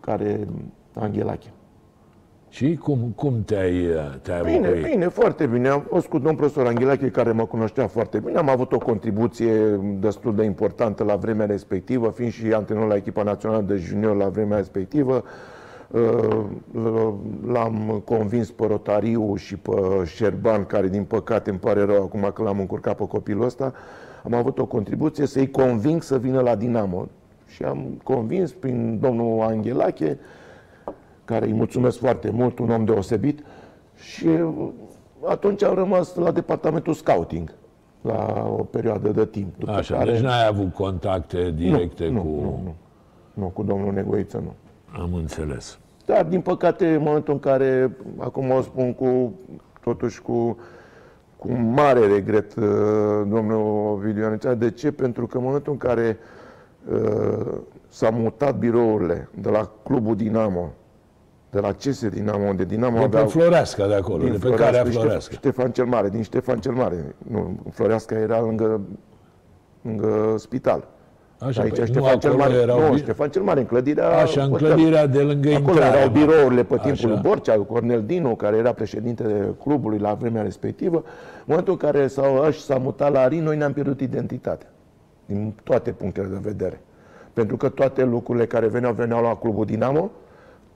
[0.00, 0.48] care
[0.94, 1.48] Anghelache.
[2.52, 4.90] Și cum, cum te-ai, uh, te-ai Bine, avut cu ei?
[4.92, 5.68] bine, foarte bine.
[5.68, 8.38] Am fost cu domnul profesor Anghelache, care mă cunoștea foarte bine.
[8.38, 13.22] Am avut o contribuție destul de importantă la vremea respectivă, fiind și antrenor la echipa
[13.22, 15.24] națională de junior la vremea respectivă.
[15.90, 16.44] Uh,
[17.46, 19.72] L-am convins pe Rotariu și pe
[20.04, 23.72] Șerban, care din păcate îmi pare rău acum că l-am încurcat pe copilul ăsta.
[24.24, 27.08] Am avut o contribuție să-i conving să vină la Dinamo.
[27.46, 30.18] Și am convins prin domnul Anghelache,
[31.32, 33.44] care îi mulțumesc foarte mult, un om deosebit.
[33.94, 34.28] Și
[35.24, 37.54] atunci am rămas la departamentul scouting,
[38.00, 39.58] la o perioadă de timp.
[39.58, 40.10] După Așa, care...
[40.10, 42.26] deci n-ai avut contacte directe nu, cu...
[42.28, 42.74] Nu, nu,
[43.34, 44.54] nu, cu domnul Negoiță, nu.
[45.02, 45.78] Am înțeles.
[46.06, 49.32] Dar, din păcate, în momentul în care, acum o spun cu,
[49.82, 50.58] totuși cu,
[51.36, 52.64] cu mare regret, uh,
[53.28, 54.54] domnul Ovidiu Anițea.
[54.54, 54.92] De ce?
[54.92, 56.18] Pentru că în momentul în care
[56.92, 60.72] uh, s-a mutat birourile de la clubul Dinamo,
[61.52, 63.28] de la CS Dinamo, unde Dinamo De pe avea...
[63.28, 65.34] Floreasca de acolo, de pe Floreasca, care Ștef- Floreasca.
[65.34, 67.14] Ștefan cel Mare, din Ștefan cel Mare.
[67.30, 68.80] Nu, Floreasca era lângă,
[69.82, 70.88] lângă spital.
[71.38, 72.80] Așa, Aici păi, nu Ștefan cel acolo Mare, erau...
[72.80, 74.66] nu, bi- Ștefan cel Mare, în clădirea Așa, în hotel.
[74.66, 75.98] clădirea de lângă Acolo intrarea.
[76.00, 77.08] erau birourile pe timpul Așa.
[77.08, 80.96] lui Borcea, lui Cornel Dinu, care era președintele clubului la vremea respectivă.
[80.96, 84.68] În momentul în care s-au, ăși s-a mutat la Rin, noi ne-am pierdut identitatea.
[85.26, 86.80] Din toate punctele de vedere.
[87.32, 90.10] Pentru că toate lucrurile care veneau, veneau la clubul Dinamo,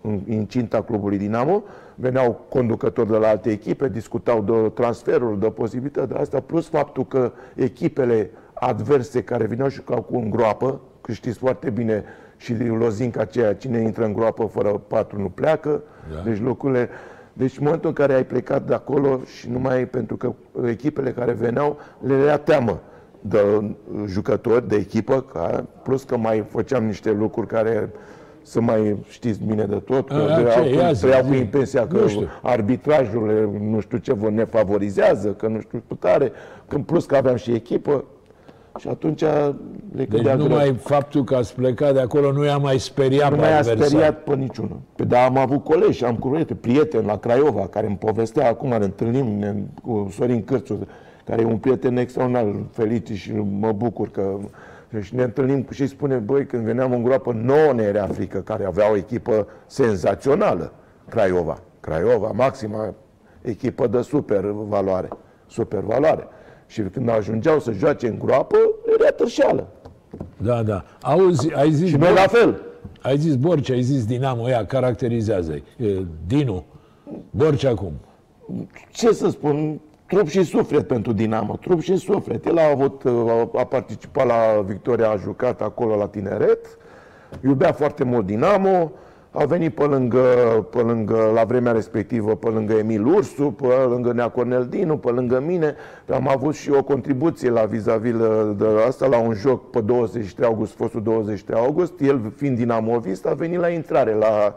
[0.01, 1.63] în incinta clubului Dinamo,
[1.95, 7.07] veneau conducători de la alte echipe, discutau de transferuri, de posibilități de astea, plus faptul
[7.07, 12.05] că echipele adverse care vineau și jucau cu în groapă, că știți foarte bine
[12.37, 15.83] și lozinca aceea, cine intră în groapă fără patru nu pleacă,
[16.15, 16.31] Da.
[16.31, 16.89] deci lucrurile...
[17.33, 20.33] Deci în momentul în care ai plecat de acolo și numai pentru că
[20.67, 22.81] echipele care veneau le era teamă
[23.21, 23.39] de
[24.07, 27.91] jucători, de echipă, ca, plus că mai făceam niște lucruri care
[28.47, 30.71] să mai știți bine de tot, că A, trăiau ce?
[30.71, 31.39] cu- Ia zi, trăiau cu zi.
[31.39, 32.27] impresia că Nu știu.
[32.43, 36.33] arbitrajul nu știu ce vă ne favorizează, că nu știu putare,
[36.69, 38.05] că în plus că aveam și echipă
[38.79, 39.55] și atunci le
[39.93, 40.47] Deci cădea greu.
[40.49, 43.59] numai faptul că ați plecat de acolo nu i-a mai speriat Nu pe mai a
[43.59, 43.87] adversar.
[43.87, 44.79] speriat pe niciunul.
[44.97, 48.77] Pe, dar am avut colegi, am curete, prieteni la Craiova, care îmi povestea acum, ne
[48.85, 50.87] întâlnim ne, cu Sorin Cârțu,
[51.25, 54.37] care e un prieten extraordinar, îl felicit și mă bucur că
[55.01, 58.07] și ne întâlnim cu și îi spune, băi, când veneam în groapă, nouă ne era
[58.07, 60.73] frică, care avea o echipă senzațională,
[61.09, 61.59] Craiova.
[61.81, 62.95] Craiova, maxima
[63.43, 65.09] echipă de super valoare.
[65.47, 66.27] Super valoare.
[66.67, 68.57] Și când ajungeau să joace în groapă,
[68.99, 69.67] era târșeală.
[70.37, 70.85] Da, da.
[71.01, 72.63] Auzi, ai zis, Și noi la fel.
[73.03, 75.63] ai zis Borcea, ai zis Dinamo, ea caracterizează-i.
[75.77, 76.65] E, Dinu,
[77.31, 77.93] Borcea cum?
[78.91, 82.47] ce să spun, trup și suflet pentru Dinamo, trup și suflet.
[82.47, 86.79] El a avut, uh, a participat la Victoria, a jucat acolo la tineret,
[87.41, 88.93] iubea foarte mult Dinamo,
[89.39, 90.19] a venit pe lângă,
[90.71, 95.11] pe lângă, la vremea respectivă, pe lângă Emil Ursu, pe lângă Nea Cornel Dinu, pe
[95.11, 95.75] lângă mine.
[96.11, 98.13] Am avut și o contribuție la vis-a-vis
[98.57, 102.01] de asta, la un joc pe 23 august, fostul 23 august.
[102.01, 104.57] El, fiind dinamovist, a venit la intrare la,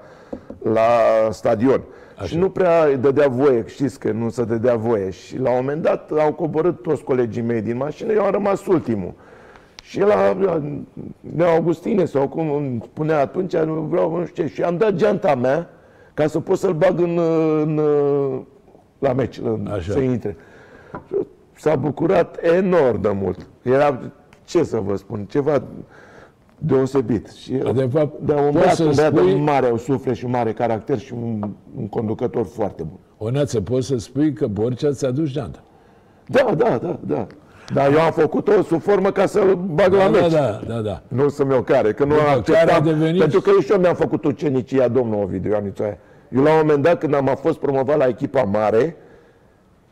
[0.63, 0.89] la
[1.31, 1.81] stadion.
[2.15, 2.27] Așa.
[2.27, 5.09] Și nu prea îi dădea voie, știți că nu se dădea voie.
[5.09, 8.65] Și la un moment dat au coborât toți colegii mei din mașină, eu am rămas
[8.65, 9.13] ultimul.
[9.83, 10.61] Și el, a,
[11.19, 14.93] Nea Augustine, sau cum îmi spunea atunci, nu vreau, nu știu ce, și am dat
[14.93, 15.69] geanta mea
[16.13, 17.17] ca să pot să-l bag în,
[17.61, 17.81] în,
[18.99, 19.91] la meci, în, Așa.
[19.91, 20.35] să intre.
[21.55, 23.47] S-a bucurat enorm de mult.
[23.61, 23.99] Era,
[24.45, 25.61] ce să vă spun, ceva
[26.59, 27.27] deosebit.
[27.31, 30.25] Și De fapt, de un poți băiat, să un băiat de spui- mare suflet și
[30.25, 32.99] un mare caracter și un, un conducător foarte bun.
[33.17, 35.59] Oneață, poți să spui că Borcea ți-a dus geanta.
[36.25, 37.27] Da, da, da, da.
[37.73, 40.31] Dar eu am făcut-o sub formă ca să-l bag la Da, meci.
[40.31, 41.01] da, da, da.
[41.07, 43.71] Nu să-mi o care, că nu După am care a acceptat, devenit- pentru că și
[43.71, 45.99] eu mi-am făcut ucenicia domnul Ovidiu Ioanițoae.
[46.35, 48.95] Eu la un moment dat, când am fost promovat la echipa mare,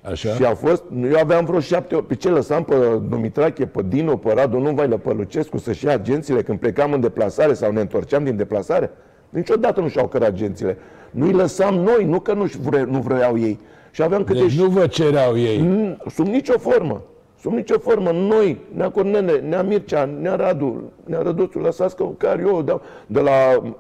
[0.01, 0.29] Așa?
[0.29, 2.75] și a fost, eu aveam vreo șapte, pe ce lăsam pe
[3.10, 6.99] Dumitrache, pe Dino, pe Radu, nu Vailă, pe Lucescu să-și ia agențiile când plecam în
[6.99, 8.91] deplasare sau ne întorceam din deplasare?
[9.29, 10.77] Niciodată nu și-au cărat agențiile.
[11.12, 13.60] Nu-i lăsam noi, nu că nu, vre, nu vreau ei.
[13.91, 15.57] Și aveam câte Deci nu vă cereau ei.
[15.62, 17.01] Mm, Sub nicio formă.
[17.41, 18.12] Sub nicio formă.
[18.12, 23.19] Noi, Nea Cornele, Nea Mircea, Nea Radu, Nea Răduțu, lăsați că care eu dau de
[23.19, 23.31] la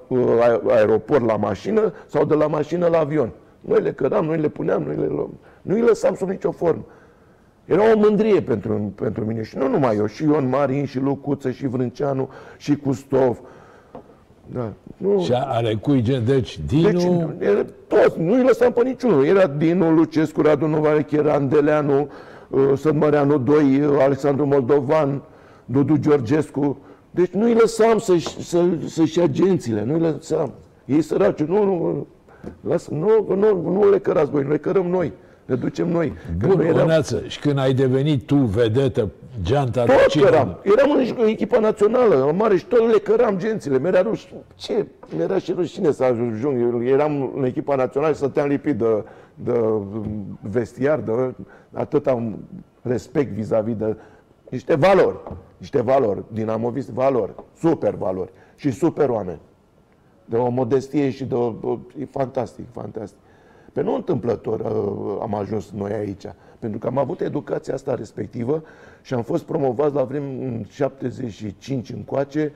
[0.07, 3.29] uh, aer- aeroport la mașină sau de la mașină la avion.
[3.61, 5.39] Noi le căram, noi le puneam, noi le luăm.
[5.67, 6.85] Nu îi lăsam sub nicio formă.
[7.65, 11.51] Era o mândrie pentru, pentru mine și nu numai eu, și Ion Marin, și Lucuță,
[11.51, 13.39] și Vrânceanu, și Custov.
[14.45, 14.73] Da.
[14.97, 19.25] Nu, Și are cui gen, deci deci, Dinu, era, toți, nu-i lăsam pe niciunul.
[19.25, 22.09] Era Dinu, Lucescu, Radu Novaleche, Andeleanu,
[22.49, 25.21] uh, Sădmăreanu 2, uh, Alexandru Moldovan,
[25.65, 26.77] Dudu Georgescu.
[27.11, 30.51] Deci nu-i lăsam să-și, să, să-și ia agențiile, nu-i lăsam.
[30.85, 32.07] Ei săraci, nu, nu,
[32.61, 35.13] lasă, nu, nu, nu le cărați voi, le cărăm noi,
[35.47, 36.13] le ducem noi.
[36.39, 39.09] Că bun, noi eram- Oneață, și când ai devenit tu vedetă,
[39.43, 40.23] geanta de tot cine?
[40.23, 40.59] căram.
[40.63, 43.79] Eram în echipa națională, în mare, și tot le căram gențile.
[43.79, 44.39] Mi-era rușine.
[44.55, 44.85] Ce?
[45.15, 46.61] Mi-era și rușine să ajung.
[46.61, 49.03] Eu eram în echipa națională și stăteam lipit de,
[49.35, 49.59] de
[50.41, 51.11] vestiar, de
[51.73, 52.33] atâta
[52.81, 53.95] respect vis-a-vis de
[54.49, 55.17] niște valori.
[55.57, 56.23] Niște valori.
[56.31, 57.31] Dinamovist valori.
[57.59, 58.29] Super valori.
[58.55, 59.39] Și super oameni.
[60.25, 61.53] De o modestie și de o...
[61.61, 63.17] o e fantastic, fantastic.
[63.77, 66.23] Pe nu întâmplător uh, am ajuns noi aici,
[66.59, 68.63] pentru că am avut educația asta respectivă
[69.01, 72.51] și am fost promovați la vreme în 75 încoace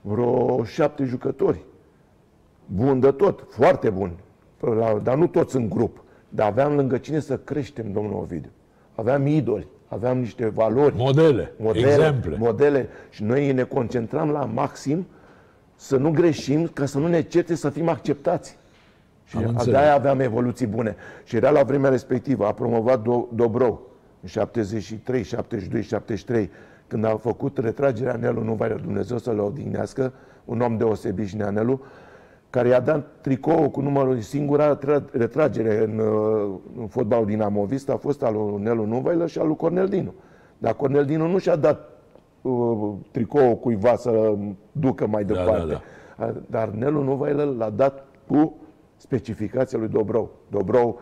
[0.00, 1.64] vreo șapte jucători.
[2.66, 4.10] Bun de tot, foarte bun,
[4.60, 6.02] La- dar nu toți în grup.
[6.28, 8.50] Dar aveam lângă cine să creștem, domnul Ovidiu.
[8.94, 12.36] Aveam idoli, aveam niște valori Modele, modele, exemple.
[12.38, 15.06] modele și noi ne concentram la maxim
[15.76, 18.58] să nu greșim, ca să nu ne certe să fim acceptați.
[19.30, 19.80] Și Am de înțeles.
[19.80, 20.96] aia aveam evoluții bune.
[21.24, 23.80] Și era la vremea respectivă, a promovat Do- Dobrou
[24.22, 26.50] în 73, 72, 73,
[26.86, 30.12] când a făcut retragerea Nelu Nuvailă, Dumnezeu să le odihnească,
[30.44, 31.80] un om deosebit și Neanelu,
[32.50, 37.96] care i-a dat tricou cu numărul singura tra- retragere în, uh, în fotbalul dinamovist a
[37.96, 40.14] fost al lui Nelu Nuvailă și al lui Cornel Dinu.
[40.58, 41.88] Dar Cornel Dinu nu și-a dat
[42.42, 44.34] uh, tricou cuiva să
[44.72, 45.80] ducă mai da, departe.
[46.16, 48.54] A- Dar Nelu Nuvailă l-a dat cu
[49.00, 50.30] specificația lui Dobrou.
[50.50, 51.00] Dobrou,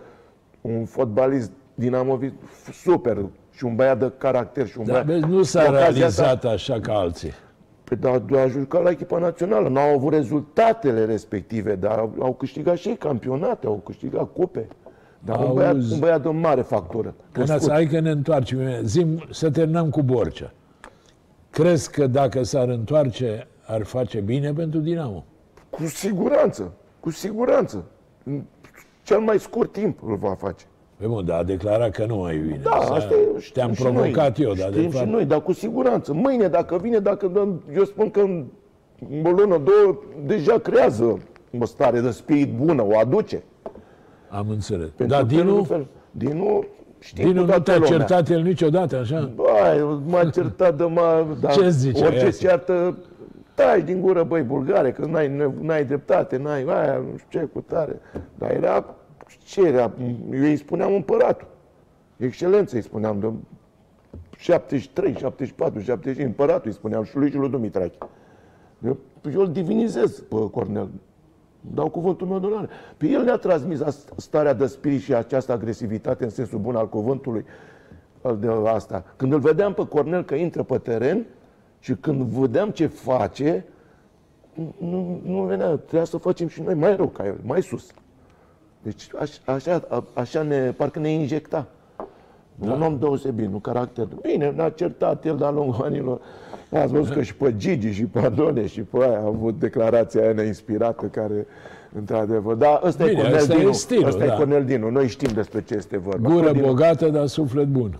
[0.60, 2.34] un fotbalist dinamovist
[2.82, 3.18] super
[3.50, 5.20] și un băiat de caracter și un Dar băiat...
[5.20, 7.32] vezi, nu s-a Ocazia asta- realizat așa ca alții.
[7.84, 12.34] Păi, dar a jucat la echipa națională, nu au avut rezultatele respective, dar au, au
[12.34, 14.68] câștigat și ei campionate, au câștigat cupe.
[15.18, 15.92] Dar un băiat, Auzi.
[15.92, 17.14] un băiat de mare factură.
[17.32, 17.70] Până crescut.
[17.70, 18.58] hai că ne întoarcem.
[18.82, 20.52] Zim, să terminăm cu Borcea.
[21.50, 25.24] Crezi că dacă s-ar întoarce, ar face bine pentru Dinamo?
[25.70, 26.72] Cu siguranță,
[27.08, 27.84] cu siguranță.
[28.24, 28.42] În
[29.02, 30.64] cel mai scurt timp îl va face.
[30.96, 32.60] Pe bun, dar a declarat că nu mai vine.
[32.62, 34.46] Da, Asta- asta e, știm Te-am și provocat noi.
[34.46, 35.04] eu, dar de Știm fapt...
[35.04, 36.12] și noi, dar cu siguranță.
[36.12, 38.44] Mâine, dacă vine, dacă dăm, eu spun că în
[39.24, 41.18] o lună, două, deja creează
[41.60, 43.42] o stare de spirit bună, o aduce.
[44.28, 44.88] Am înțeles.
[44.96, 45.86] Pentru Dar felul Dinu, în fel.
[46.10, 46.64] Dinu,
[46.98, 47.90] știm Dinu cu nu toată te-a lumea.
[47.90, 49.30] certat el niciodată, așa?
[49.34, 51.26] Băi, m-a certat de mă...
[51.40, 52.30] Dar Ce zice Orice aia?
[52.30, 52.98] ceartă,
[53.58, 57.60] taci din gură, băi, bulgare, că n-ai, n-ai dreptate, n-ai aia, nu știu ce, cu
[57.60, 58.00] tare.
[58.34, 58.94] Dar era,
[59.44, 59.92] ce era?
[60.32, 61.46] Eu îi spuneam împăratul.
[62.16, 63.32] Excelență îi spuneam, de
[64.36, 67.98] 73, 74, 75, împăratul îi spuneam și lui și lui Dumitrache.
[68.84, 68.96] Eu,
[69.34, 70.88] eu îl divinizez pe Cornel.
[71.60, 72.68] Dau cuvântul meu de onoare.
[72.96, 76.88] Pe el ne-a transmis as- starea de spirit și această agresivitate în sensul bun al
[76.88, 77.44] cuvântului
[78.22, 79.04] al de asta.
[79.16, 81.26] Când îl vedeam pe Cornel că intră pe teren
[81.78, 83.64] și când vedeam ce face,
[84.54, 87.86] nu, nu, nu venea, trebuia să facem și noi mai rău ca el, mai sus.
[88.82, 91.66] Deci aș, așa, a- așa ne, parcă ne injecta.
[92.54, 92.72] Da.
[92.72, 94.08] Un om deosebit, un caracter.
[94.22, 96.20] Bine, ne-a certat el de-a lungul anilor.
[96.72, 100.22] Ați văzut că și pe Gigi, și pe Adone, și pe aia a avut declarația
[100.22, 101.46] aia neinspirată care,
[101.94, 103.72] într-adevăr, da, ăsta Bine, e Cornel ăsta e Dinu.
[103.72, 104.32] stilul, ăsta da.
[104.34, 104.90] e Cornel Dinu.
[104.90, 106.28] Noi știm despre ce este vorba.
[106.28, 107.98] Gură Dinu- bogată, dar suflet bun.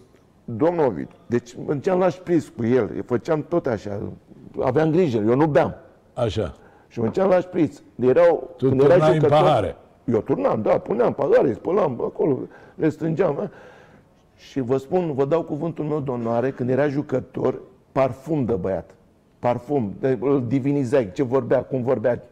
[0.57, 4.01] Domnul Ovid, deci mergeam la șpriț cu el, îi făceam tot așa,
[4.61, 5.75] aveam grijă, eu nu beam.
[6.15, 6.55] Așa.
[6.89, 7.81] Și mergeam la șpriț.
[8.01, 9.77] Erau, Tu turnai în pahare.
[10.05, 12.39] Eu turnam, da, puneam pahare, spălam acolo,
[12.75, 13.39] le strângeam.
[13.39, 13.51] A?
[14.37, 17.61] Și vă spun, vă dau cuvântul meu de onoare, când era jucător,
[17.93, 18.95] parfum de băiat.
[19.39, 22.23] Parfum, de, îl divinizai, ce vorbea, cum vorbea.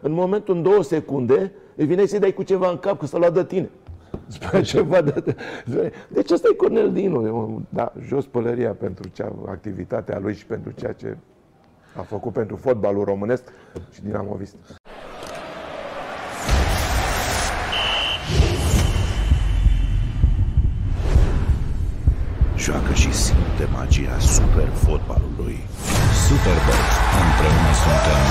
[0.00, 3.30] În momentul, în două secunde, îi vine să-i dai cu ceva în cap, că să-l
[3.34, 3.70] de tine.
[4.32, 5.36] Spune ceva de...
[6.08, 7.26] Deci ăsta e Cornel Dinu.
[7.26, 11.16] Eu, Da, jos pălăria pentru cea, activitatea lui și pentru ceea ce
[11.96, 13.42] a făcut pentru fotbalul românesc
[13.92, 14.56] și dinamovist.
[22.56, 25.58] Joacă și simte magia super fotbalului.
[26.26, 26.82] Superbox.
[27.22, 28.26] Împreună suntem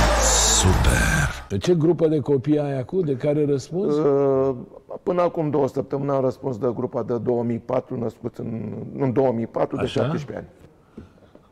[0.60, 1.41] super.
[1.52, 3.02] De ce grupă de copii ai acum?
[3.02, 3.99] De care răspunzi?
[3.99, 4.56] Uh,
[5.04, 9.82] Până acum două săptămâni am răspuns de grupa de 2004, născuți în, în 2004, de
[9.82, 10.02] Așa?
[10.02, 10.47] 17 ani.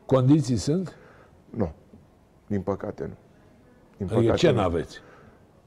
[0.06, 0.96] Condiții sunt?
[1.50, 1.72] Nu.
[2.46, 3.14] Din păcate nu.
[4.06, 4.56] Din Adică ce nu.
[4.56, 4.98] n-aveți?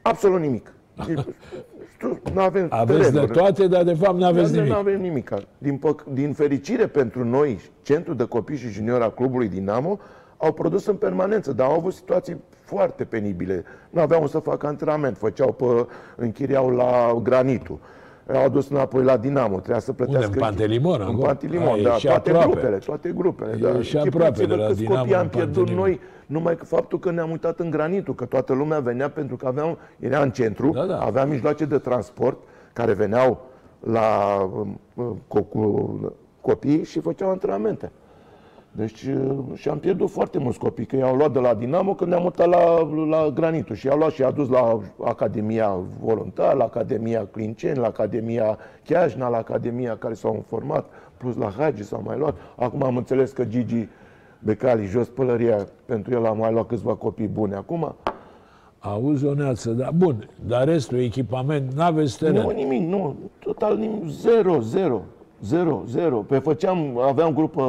[0.02, 0.74] Absolut nimic.
[2.34, 3.38] Nu avem Aveți de terenuri.
[3.38, 4.72] toate, dar de fapt n-aveți Dar noi nimic.
[4.72, 5.32] Nu avem nimic.
[5.58, 10.00] Din, păc- din fericire pentru noi, centrul de copii și junior al clubului Dinamo,
[10.38, 13.64] au produs în permanență, dar au avut situații foarte penibile.
[13.90, 15.66] Nu aveau unde să facă antrenament, făceau pe,
[16.16, 17.80] închiriau la granitul.
[18.34, 20.26] Au adus înapoi la Dinamo, trebuia să plătească...
[20.26, 21.02] Unde, în Pantelimon?
[21.02, 21.22] În acolo?
[21.26, 22.50] Pantelimon, A, e da, și toate aproape.
[22.52, 23.52] grupele, toate grupele.
[23.52, 23.82] E da.
[23.82, 25.86] și aproape de la câți Dinamo copii am în pierdut Pantelimon.
[25.86, 29.48] noi, numai că faptul că ne-am uitat în granitul, că toată lumea venea pentru că
[29.48, 30.98] aveam, era în centru, Da, da.
[31.00, 32.38] avea mijloace de transport
[32.74, 33.42] care veneau
[33.80, 37.92] la um, um, co- cu copii și făceau antrenamente.
[38.76, 42.10] Deci uh, și am pierdut foarte mulți copii, că i-au luat de la Dinamo când
[42.10, 46.64] ne-am mutat la, la Granitul și i-au luat și i-a dus la Academia Voluntar, la
[46.64, 50.86] Academia Clinceni, la Academia Chiajna, la Academia care s-au format,
[51.18, 52.36] plus la Hagi s-au mai luat.
[52.56, 53.88] Acum am înțeles că Gigi
[54.40, 57.96] Becali, jos pălăria, pentru el am mai luat câțiva copii buni acum.
[58.80, 59.90] Auzi o neață, da.
[59.96, 62.42] Bun, dar restul, echipament, n-aveți teren.
[62.42, 65.02] Nu, nimic, nu, total nimic, zero, zero,
[65.46, 66.18] zero, zero.
[66.18, 67.64] Pe făceam, aveam grupă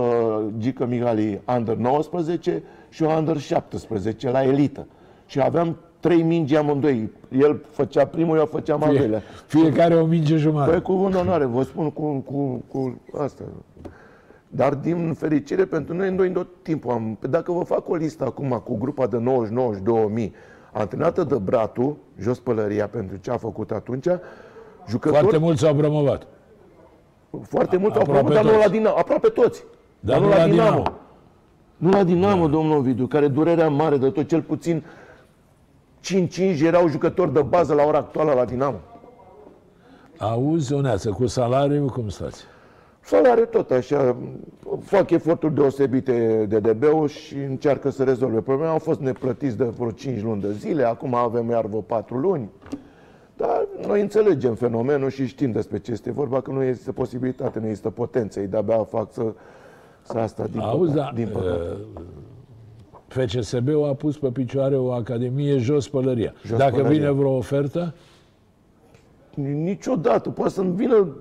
[0.58, 4.86] Gică Migali Under 19 și o Under 17 la elită.
[5.26, 7.10] Și aveam trei mingi amândoi.
[7.38, 9.22] El făcea primul, eu făceam al doilea.
[9.46, 10.70] Fiecare o minge jumătate.
[10.70, 13.44] Păi cuvânt de onoare, vă spun cu, cu, cu asta.
[14.48, 17.18] Dar din fericire pentru noi, noi tot timpul am...
[17.30, 19.22] Dacă vă fac o listă acum cu grupa de
[20.26, 20.30] 99-2000,
[20.72, 24.06] antrenată de Bratu, jos pălăria pentru ce a făcut atunci,
[24.88, 26.26] jucători Foarte mulți s-au promovat.
[27.42, 28.62] Foarte mult au Aproape făcut, dar nu toți.
[28.62, 29.64] la Dinamo, aproape toți.
[30.00, 30.82] Dar nu la Dinamo.
[31.76, 34.84] Nu la Dinamo, domnul Ovidiu, care durerea mare de tot, cel puțin
[36.00, 38.80] 5-5 erau jucători de bază la ora actuală la Dinamo.
[40.18, 42.44] Auzi o neață, cu salariul cum stați?
[43.00, 44.16] Salariul tot așa,
[44.80, 48.70] fac eforturi deosebite de DB-ul și încearcă să rezolve problema.
[48.70, 52.50] Au fost neplătiți de vreo 5 luni de zile, acum avem iar vreo 4 luni.
[53.36, 57.66] Dar noi înțelegem fenomenul și știm despre ce este vorba, că nu există posibilitate, nu
[57.66, 59.32] există potență, ei de-abia fac să,
[60.02, 61.20] să asta din Auzi, da, păcate.
[61.22, 61.60] Din păcate.
[61.94, 66.32] uh, FCSB-ul a pus pe picioare o academie jos pălăria.
[66.44, 66.98] Jos Dacă Pălăria.
[66.98, 67.94] vine vreo ofertă,
[69.36, 70.30] Niciodată.
[70.30, 71.16] Poate să-mi vină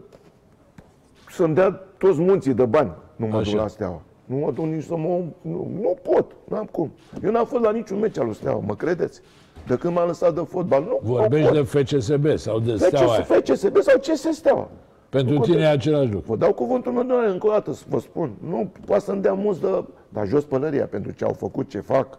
[1.30, 2.92] să-mi dea toți munții de bani.
[3.16, 3.52] Nu mă Așa.
[3.52, 4.02] duc la Steaua.
[4.26, 5.22] Nu mă duc nici să mă...
[5.42, 6.36] Nu, nu pot.
[6.50, 6.92] N-am cum.
[7.24, 9.22] Eu n-am fost la niciun meci al lui Steaua, mă credeți?
[9.68, 10.82] De când m-am lăsat de fotbal.
[10.84, 12.80] Nu, vorbești nu de FCSB sau de pot.
[12.80, 13.14] Steaua.
[13.14, 14.70] FCS, FCSB sau CS Steaua.
[15.10, 15.78] Pentru Nu tine e contează.
[15.78, 16.32] același lucru.
[16.32, 18.32] Vă dau cuvântul meu de onoare încă o dată să vă spun.
[18.48, 19.84] Nu poate să-mi dea mulți de...
[20.10, 22.18] Dar jos pălăria pentru ce au făcut, ce fac.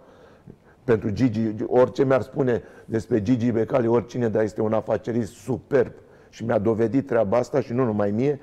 [0.84, 5.92] Pentru Gigi, orice mi-ar spune despre Gigi Becali, oricine, dar este un afacerist superb.
[6.30, 8.40] Și mi-a dovedit treaba asta și nu numai mie,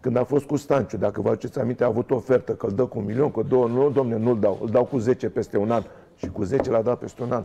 [0.00, 0.96] când a fost cu Stanciu.
[0.96, 3.42] Dacă vă aduceți aminte, a avut o ofertă că îl dă cu un milion, că
[3.48, 4.58] două, nu, domne, nu-l dau.
[4.62, 5.82] Îl dau cu 10 peste un an.
[6.16, 7.42] Și cu 10 l-a dat peste un an.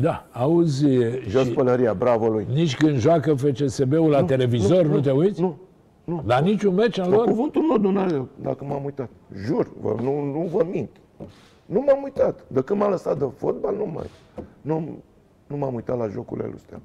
[0.00, 0.86] Da, auzi,
[1.28, 2.46] Jos și pălăria, bravo lui.
[2.52, 5.40] nici când joacă FCSB-ul la televizor nu, te uiți?
[5.40, 5.56] Nu,
[6.04, 6.22] nu.
[6.26, 7.24] La niciun meci al La lor?
[7.26, 9.08] cuvântul meu de onoare, dacă m-am uitat.
[9.46, 10.90] Jur, vă, nu, nu vă mint.
[11.66, 12.44] Nu m-am uitat.
[12.46, 14.06] De când m-am lăsat de fotbal, nu mai.
[14.60, 14.88] Nu,
[15.46, 16.80] nu m-am uitat la jocurile lui Stean.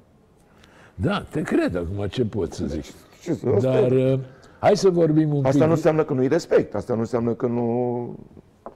[0.94, 2.84] Da, te cred acum, ce pot să zic.
[3.22, 4.12] Ce să, asta, Dar e.
[4.12, 4.20] uh,
[4.58, 5.66] hai să vorbim un asta pic.
[5.66, 6.74] nu înseamnă că nu-i respect.
[6.74, 8.14] Asta nu înseamnă că nu,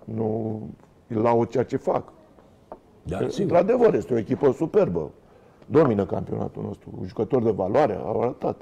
[0.04, 0.60] nu
[1.08, 2.12] îi laud ceea ce fac.
[3.06, 3.56] Da, sigur.
[3.56, 5.10] Într-adevăr, este o echipă superbă.
[5.66, 6.88] Domină campionatul nostru.
[7.00, 8.60] Un jucător de valoare, au arătat.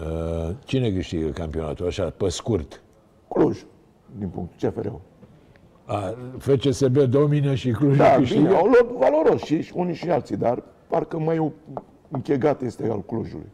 [0.00, 1.86] Uh, Cine câștigă campionatul?
[1.86, 2.82] Așa, pe scurt.
[3.28, 3.64] Cluj,
[4.18, 5.00] din punctul CFR-ul.
[5.84, 8.40] A, FCSB domină și Cluj Da, câștigă?
[8.40, 11.52] bine, au luat valoros și și unii și alții, dar parcă mai
[12.10, 13.46] închegat este al Clujului.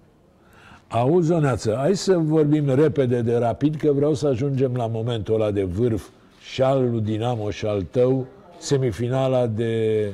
[0.88, 5.50] Auzi, Zoneață, hai să vorbim repede de rapid, că vreau să ajungem la momentul ăla
[5.50, 6.08] de vârf
[6.40, 8.26] și al lui Dinamo și al tău,
[8.62, 10.12] semifinala de eh,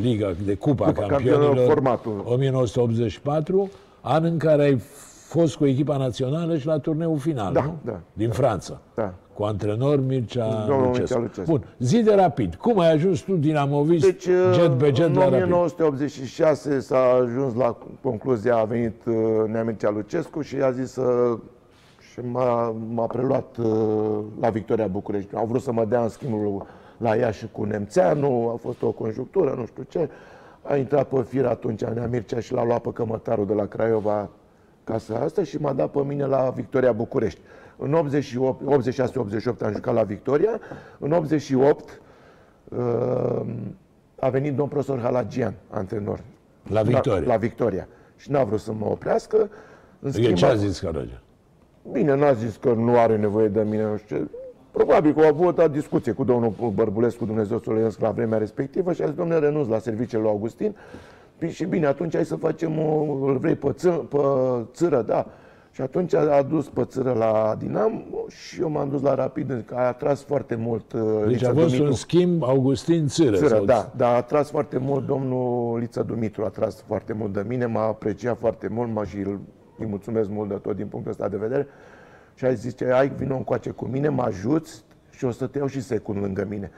[0.00, 2.22] Liga, de Cupa Cupa Campionilor, Campionilor, formatul.
[2.26, 3.70] 1984,
[4.00, 4.78] an în care ai
[5.28, 7.74] fost cu echipa națională și la turneul final, Da, nu?
[7.84, 8.00] da.
[8.12, 8.80] Din Franța.
[8.94, 9.12] Da.
[9.34, 10.98] Cu antrenor Mircea Domnul Lucescu.
[11.00, 11.50] Mircea Lucescu.
[11.50, 12.54] Bun, zi de rapid.
[12.54, 15.42] Cum ai ajuns tu dinamovist, Deci, jet pe jet în la rapid?
[15.42, 19.14] 1986 s-a ajuns la concluzia, a venit uh,
[19.46, 21.36] Nea Mircea Lucescu și a zis să
[22.12, 23.66] și m-a, m-a preluat uh,
[24.40, 25.34] la Victoria București.
[25.34, 26.66] Au vrut să mă dea în schimbul
[27.02, 30.08] la Iași cu Nemțeanu, a fost o conjunctură, nu știu ce.
[30.62, 34.28] A intrat pe fir atunci Nea Mircea și l-a luat pe cămătarul de la Craiova
[34.84, 37.40] casa asta și m-a dat pe mine la Victoria București.
[37.76, 40.60] În 86-88 am jucat la Victoria,
[40.98, 42.00] în 88
[42.68, 42.78] uh,
[44.18, 46.20] a venit domn profesor Halagian, antrenor.
[46.68, 47.20] La Victoria.
[47.20, 47.88] La, la Victoria.
[48.16, 49.36] Și n-a vrut să mă oprească.
[49.36, 51.20] În Adică schimb, ce a zis Caragia?
[51.92, 54.28] Bine, n-a zis că nu are nevoie de mine, nu știu ce.
[54.72, 58.38] Probabil că au avut o discuție cu domnul Bărbulescu, Dumnezeu să o le la vremea
[58.38, 60.74] respectivă și a zis, domnule, renunț la serviciile lui Augustin
[61.38, 64.18] Pi- și bine, atunci hai să facem o, îl vrei pe, ță, pe
[64.72, 65.26] țără, da.
[65.70, 69.86] Și atunci a adus pățără la Dinamo și eu m-am dus la Rapid, că a
[69.86, 71.86] atras foarte mult uh, Deci Lița a fost Dumitru.
[71.86, 73.36] un schimb Augustin Țără.
[73.36, 77.32] Țără, sau- da, dar a atras foarte mult domnul Lița Dumitru, a atras foarte mult
[77.32, 79.40] de mine, m-a apreciat foarte mult, mă și îl-
[79.78, 81.66] îi mulțumesc mult de tot din punctul ăsta de vedere.
[82.34, 85.66] Și a zis, hai, vină încoace cu mine, mă ajuți și o să te iau
[85.66, 86.70] și secund lângă mine.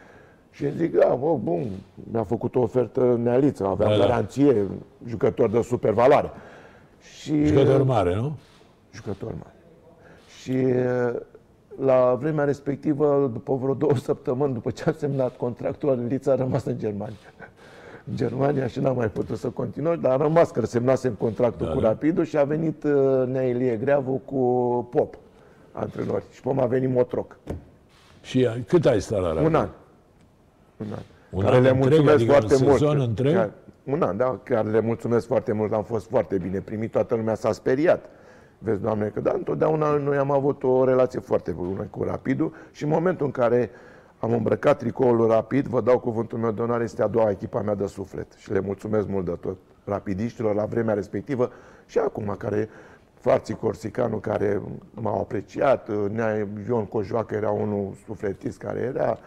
[0.51, 1.67] Și zic, da, bă, bun,
[2.13, 4.07] mi-a făcut o ofertă nealiță, aveam Da, da.
[4.07, 4.67] garanție,
[5.07, 6.31] jucător de super valoare.
[7.19, 8.37] Și, Jucător mare, nu?
[8.95, 9.55] jucător mare.
[10.43, 11.21] Și uh,
[11.85, 16.65] la vremea respectivă, după vreo două săptămâni, după ce a semnat contractul, Lița a rămas
[16.65, 17.17] în Germania.
[18.11, 21.73] În Germania și n-am mai putut să continuăm, dar a rămas că semnasem contractul Da,
[21.73, 21.89] cu da.
[21.89, 22.93] Rapidul și a venit uh,
[23.27, 24.39] Nea Ilie Greavu cu
[24.91, 25.17] Pop,
[25.75, 26.25] antrenori.
[26.31, 27.37] Și Pop a venit Motroc.
[28.23, 29.47] Și cât ai stat la Rapid?
[29.47, 29.69] Un an.
[30.77, 30.99] Un an.
[31.31, 32.79] Un care an le întreg, mulțumesc adică foarte un mult.
[32.79, 33.35] sezon întreg?
[33.35, 33.51] Chiar-
[33.85, 37.35] Un an, da, chiar le mulțumesc foarte mult, am fost foarte bine primit, toată lumea
[37.35, 38.05] s-a speriat.
[38.59, 42.83] Vezi, Doamne, că da, întotdeauna noi am avut o relație foarte bună cu Rapidul și
[42.85, 43.71] în momentul în care
[44.19, 47.61] am îmbrăcat tricoul lui Rapid, vă dau cuvântul meu de onoare, este a doua echipa
[47.61, 51.51] mea de suflet și le mulțumesc mult de tot rapidiștilor la vremea respectivă
[51.87, 52.69] și acum care
[53.25, 54.63] Farții Corsicanu care
[54.95, 59.19] m-au apreciat, Nea Ion Cojoacă era unul sufletist care era,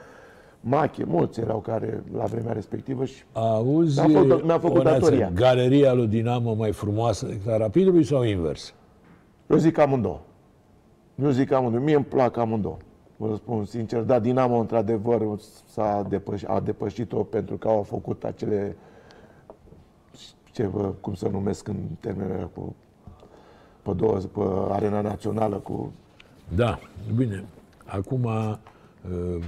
[0.61, 5.31] Mache, mulți erau care la vremea respectivă și Auzi, Mi-a făcut- mi-a făcut Oneață, datoria.
[5.33, 8.73] Galeria lui Dinamo mai frumoasă decât a Rapidului sau invers?
[9.49, 10.19] Eu zic amândouă.
[11.23, 11.83] Eu zic amândouă.
[11.83, 12.77] Mie îmi plac amândouă.
[13.15, 15.21] Vă spun sincer, da, Dinamo într-adevăr
[15.67, 18.75] s-a depăș- a depășit-o pentru că au făcut acele
[20.51, 22.75] ce vă, cum să numesc în termenele cu
[23.87, 25.91] pe, două, pe arena națională cu
[26.55, 26.79] Da,
[27.15, 27.43] bine.
[27.85, 29.43] Acum, uh,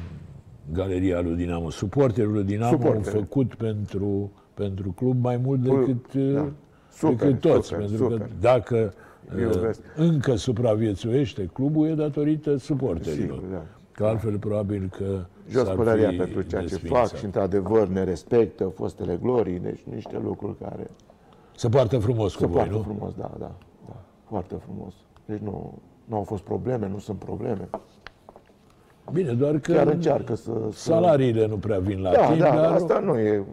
[0.73, 3.17] Galeria lui Dinamo, suporterul lui Dinamo au Suportere.
[3.17, 6.31] făcut pentru, pentru club mai mult decât, da.
[6.41, 6.51] da.
[6.91, 7.67] Super, decât toți.
[7.67, 8.29] super, pentru că super.
[8.39, 8.93] dacă
[9.39, 9.79] Eu uh, vezi.
[9.95, 13.37] încă supraviețuiește clubul, e datorită suporterilor.
[13.37, 13.63] Sigur, da.
[13.91, 17.07] Că altfel, probabil că jos s-ar părerea fi pentru ceea ce desfințat.
[17.07, 20.89] fac și într-adevăr ne respectă fostele glorii, deci niște lucruri care
[21.55, 22.81] Se poartă frumos cu se voi, poartă nu?
[22.81, 23.51] frumos, da, da, da,
[24.29, 24.93] foarte frumos.
[25.25, 25.73] Deci nu,
[26.05, 27.69] nu au fost probleme, nu sunt probleme.
[29.11, 30.51] Bine, doar că Chiar încearcă să...
[30.71, 30.77] să...
[30.79, 33.43] salariile nu prea vin la Da, timp, da, dar asta nu e...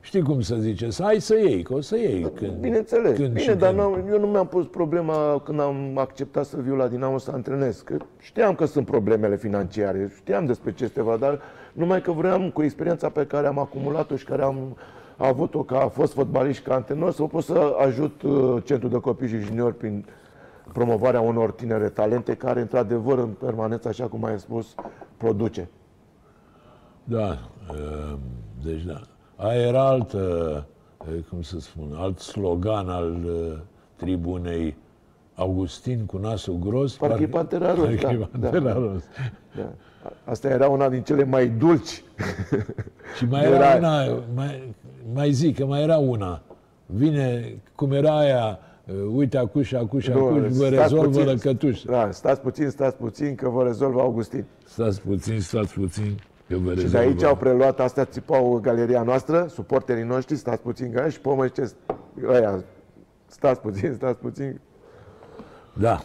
[0.00, 2.30] știi cum să zice, să ai să iei, că o să iei.
[2.34, 3.16] Când, Bineînțeles.
[3.16, 3.80] când și Bine, dar când.
[3.80, 7.80] n-am- eu nu mi-am pus problema când am acceptat să viu la Dinamo să antrenez.
[7.80, 11.40] Că știam că sunt problemele financiare, știam despre ce este vorba, dar
[11.72, 14.76] numai că vreau cu experiența pe care am acumulat-o și care am
[15.16, 18.98] avut-o ca a fost fotbalist și ca antrenor, să pot să ajut uh, Centrul de
[19.00, 20.06] Copii și Juniori prin
[20.72, 24.74] promovarea unor tinere talente care, într-adevăr, în permanență, așa cum ai spus,
[25.16, 25.68] produce.
[27.04, 27.38] Da,
[27.70, 28.16] uh,
[28.64, 29.00] deci da.
[29.36, 30.18] Aia era altă,
[30.98, 33.58] uh, cum să spun, alt slogan al uh,
[33.96, 34.76] tribunei
[35.34, 36.96] Augustin cu nasul gros.
[36.96, 38.72] Parcă e Pantera Roz, Parcă da, e da, Pantera da.
[38.72, 39.04] Roz.
[39.56, 39.72] Da.
[40.24, 42.04] Asta era una din cele mai dulci.
[43.16, 44.74] Și mai Era- era una, mai,
[45.14, 46.40] mai zic că mai era una.
[46.86, 48.65] Vine, cum era aia, uh,
[49.14, 51.24] uite acu și acu și acu, vă stați rezolvă puțin.
[51.24, 51.82] lăcătuș.
[51.82, 54.44] Da, stați puțin, stați puțin, că vă rezolvă Augustin.
[54.64, 56.18] Stați puțin, stați puțin,
[56.48, 57.06] că vă Și de rezolvă.
[57.06, 61.48] aici au preluat, astea țipau galeria noastră, suporterii noștri, stați puțin, că și pe urmă
[61.48, 61.72] ce
[62.28, 62.64] ăia,
[63.26, 64.60] stați puțin, stați puțin.
[65.72, 66.00] Da.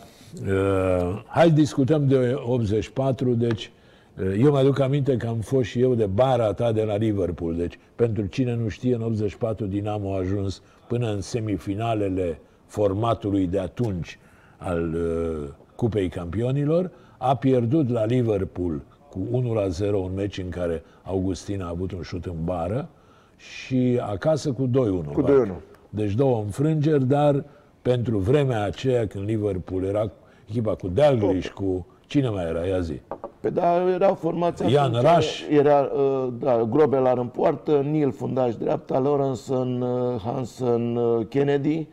[0.48, 3.72] Uh, hai discutăm de 84, deci
[4.20, 7.56] uh, eu mi-aduc aminte că am fost și eu de bara ta de la Liverpool.
[7.56, 12.40] Deci, pentru cine nu știe, în 84 Dinamo a ajuns până în semifinalele
[12.72, 14.20] formatului de atunci
[14.58, 16.92] al uh, Cupei Campionilor.
[17.18, 21.92] A pierdut la Liverpool cu 1 la 0 un meci în care Augustin a avut
[21.92, 22.90] un șut în bară
[23.38, 24.70] și acasă cu 2-1.
[25.14, 25.46] Cu parcă.
[25.46, 25.70] 2-1.
[25.90, 27.44] Deci două înfrângeri, dar
[27.82, 30.12] pentru vremea aceea când Liverpool era
[30.50, 33.02] echipa cu Dalglish, cu cine mai era, ia zi.
[33.40, 35.48] Pe da, era formația Ian atunci, Rush.
[35.50, 41.88] Era, uh, da, Grobelar în poartă, Neil fundaș dreapta, Lawrenson, uh, Hansen, uh, Kennedy,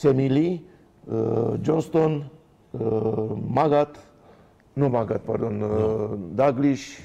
[0.00, 0.64] Semili,
[1.04, 2.30] uh, Johnston,
[2.70, 3.96] uh, Magat,
[4.72, 6.98] nu Magat, pardon, uh, Daglish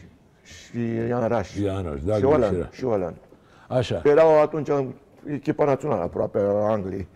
[0.44, 0.78] și
[1.08, 1.56] Ian Rush.
[1.64, 2.70] Ian Rush, și Dalglish Olan, era.
[2.72, 3.14] și Olan.
[3.68, 4.02] Așa.
[4.04, 4.70] Erau atunci
[5.26, 7.08] echipa națională aproape a Angliei.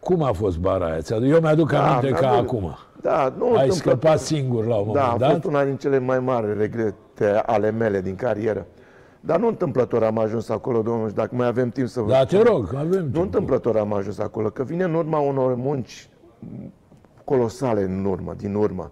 [0.00, 1.00] Cum a fost bara aia?
[1.00, 2.74] Ți-adu- Eu mi-aduc aminte mi-a ca adus- acum.
[3.02, 3.74] Da, nu Ai întâmplător.
[3.74, 5.30] scăpat singur la un Da, a moment dat.
[5.30, 8.66] fost una din cele mai mari regrete ale mele din carieră.
[9.20, 12.24] Dar nu întâmplător am ajuns acolo, domnul, și dacă mai avem timp să vă Da,
[12.24, 13.16] te rog, avem Nu timp.
[13.16, 16.08] întâmplător am ajuns acolo, că vine în urma unor munci
[17.24, 18.90] colosale în urmă, din urmă.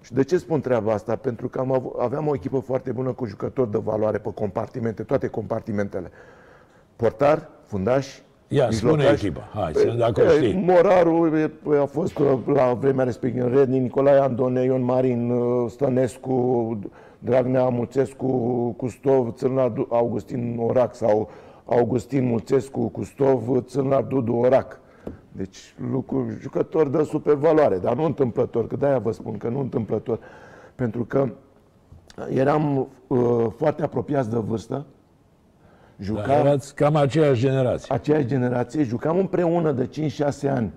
[0.00, 1.16] Și de ce spun treaba asta?
[1.16, 5.02] Pentru că am avut, aveam o echipă foarte bună cu jucători de valoare pe compartimente,
[5.02, 6.10] toate compartimentele.
[6.96, 8.18] Portar, fundaș,
[8.48, 9.26] Ia, spune mijlocași.
[9.26, 9.48] echipa.
[9.54, 10.62] Hai, să Păi, dacă e, știi.
[10.66, 11.50] Moraru e,
[11.80, 16.78] a fost uh, la vremea respectivă în Redni, Nicolae Andone, Ion Marin, uh, Stănescu,
[17.24, 18.26] Dragnea Mulțescu,
[18.76, 21.30] Custov, Țârnar, Du- Augustin Orac sau
[21.64, 24.80] Augustin Mulțescu, Custov, Țârnar, Dudu, Orac.
[25.32, 29.60] Deci lucru, jucător de super valoare, dar nu întâmplător, că de-aia vă spun că nu
[29.60, 30.18] întâmplător.
[30.74, 31.28] Pentru că
[32.34, 34.84] eram uh, foarte apropiați de vârstă,
[35.98, 37.94] jucam, Da, erați cam aceeași generație.
[37.94, 39.88] aceeași generație, jucam împreună de
[40.46, 40.72] 5-6 ani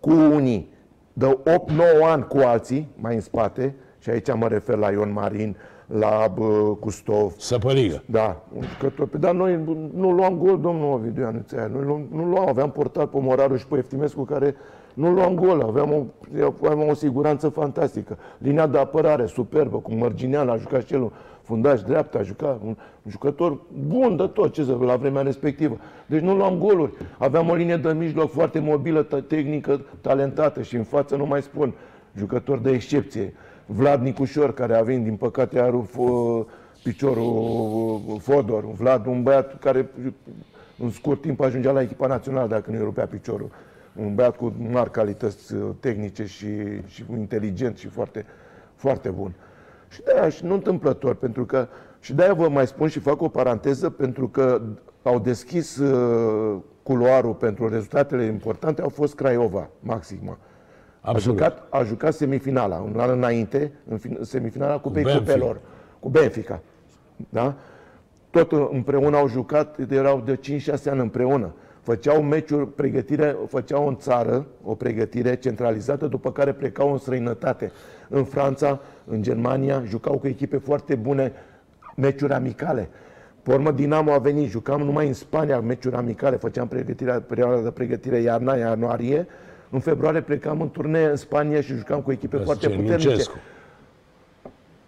[0.00, 0.68] cu unii,
[1.12, 5.56] de 8-9 ani cu alții, mai în spate, și aici mă refer la Ion Marin,
[5.88, 8.02] la bă, Custov, Săpăligă.
[8.06, 9.06] da, un jucător.
[9.06, 9.60] Pe- Dar noi
[9.94, 11.66] nu luam gol, domnul Ovidiu Ianuțea.
[11.66, 14.54] Noi nu, nu luam, aveam portat pe Moraru și pe Eftimescu care
[14.94, 16.04] nu luam gol, aveam o,
[16.66, 18.18] aveam o siguranță fantastică.
[18.38, 21.10] Linia de apărare superbă, cu Mărginean, a jucat și el un
[21.42, 22.68] fundaș dreapta, a jucat un,
[23.02, 25.76] un jucător bun de tot ce să, la vremea respectivă.
[26.06, 26.92] Deci nu luam goluri.
[27.18, 31.42] Aveam o linie de mijloc foarte mobilă, t- tehnică, talentată și în față nu mai
[31.42, 31.74] spun,
[32.16, 33.32] jucător de excepție.
[33.70, 36.44] Vlad Nicușor, care a venit, din păcate, a rupt uh,
[36.82, 37.24] piciorul
[38.06, 38.64] uh, Fodor.
[38.72, 39.88] Vlad, un băiat care
[40.78, 43.50] în scurt timp ajungea la echipa națională dacă nu-i rupea piciorul.
[43.96, 46.46] Un băiat cu mari calități uh, tehnice și,
[46.86, 48.24] și inteligent și foarte,
[48.74, 49.34] foarte bun.
[49.88, 51.68] Și de-aia și nu întâmplător, pentru că
[52.00, 54.60] și de-aia vă mai spun și fac o paranteză, pentru că
[55.02, 59.68] au deschis uh, culoarul pentru rezultatele importante, au fost Craiova,
[61.02, 61.10] Maxima.
[61.10, 61.38] A Absolut.
[61.38, 65.32] jucat, a jucat semifinala, un an înainte, în fin- semifinala Cupei Benfica.
[65.32, 65.60] Cupelor,
[66.00, 66.60] cu Benfica.
[67.28, 67.54] Da?
[68.30, 71.54] Tot împreună au jucat, erau de 5-6 ani împreună.
[71.80, 77.72] Făceau meciuri, pregătire, făceau în țară o pregătire centralizată, după care plecau în străinătate.
[78.08, 81.32] În Franța, în Germania, jucau cu echipe foarte bune,
[81.96, 82.88] meciuri amicale.
[83.42, 87.70] Pe urmă, Dinamo a venit, jucam numai în Spania meciuri amicale, făceam pregătirea, perioada de
[87.70, 89.26] pregătire iarna, ianuarie.
[89.70, 93.08] În februarie plecam în turnee în Spania și jucam cu echipe foarte Zice, puternice.
[93.08, 93.34] Lucescu.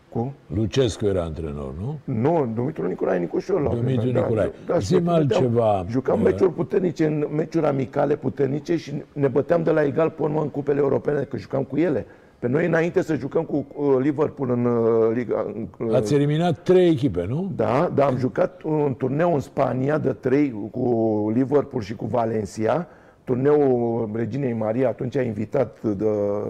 [0.09, 0.33] Cu?
[0.55, 1.99] Lucescu era antrenor, nu?
[2.15, 3.61] Nu, Dumitru Nicolae Nicușor.
[3.63, 4.51] la Dumitru vremea, Nicolae.
[4.81, 5.85] și Zi-mi ne puteam- altceva.
[5.89, 10.23] Jucam Uh, meciuri puternice, în meciuri amicale puternice și ne băteam de la egal pe
[10.23, 12.07] urmă în cupele europene, că jucam cu ele.
[12.39, 15.47] Pe noi înainte să jucăm cu uh, Liverpool în uh, Liga...
[15.55, 17.53] în, uh, Ați eliminat trei echipe, nu?
[17.57, 22.87] da, dar am jucat un turneu în Spania de trei cu Liverpool și cu Valencia.
[23.31, 25.93] Turneul Reginei Maria atunci a invitat de,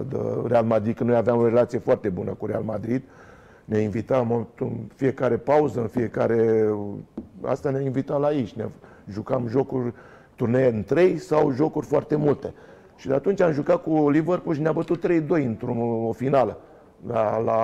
[0.09, 0.17] de
[0.47, 3.01] Real Madrid, că noi aveam o relație foarte bună cu Real Madrid.
[3.65, 6.69] Ne invitam în fiecare pauză, în fiecare...
[7.41, 8.53] Asta ne invita la aici.
[8.53, 8.65] Ne
[9.09, 9.93] jucam jocuri,
[10.35, 12.53] turnee în trei sau jocuri foarte multe.
[12.95, 16.57] Și de atunci am jucat cu Liverpool și ne-a bătut 3-2 într-o finală
[17.07, 17.59] la, la,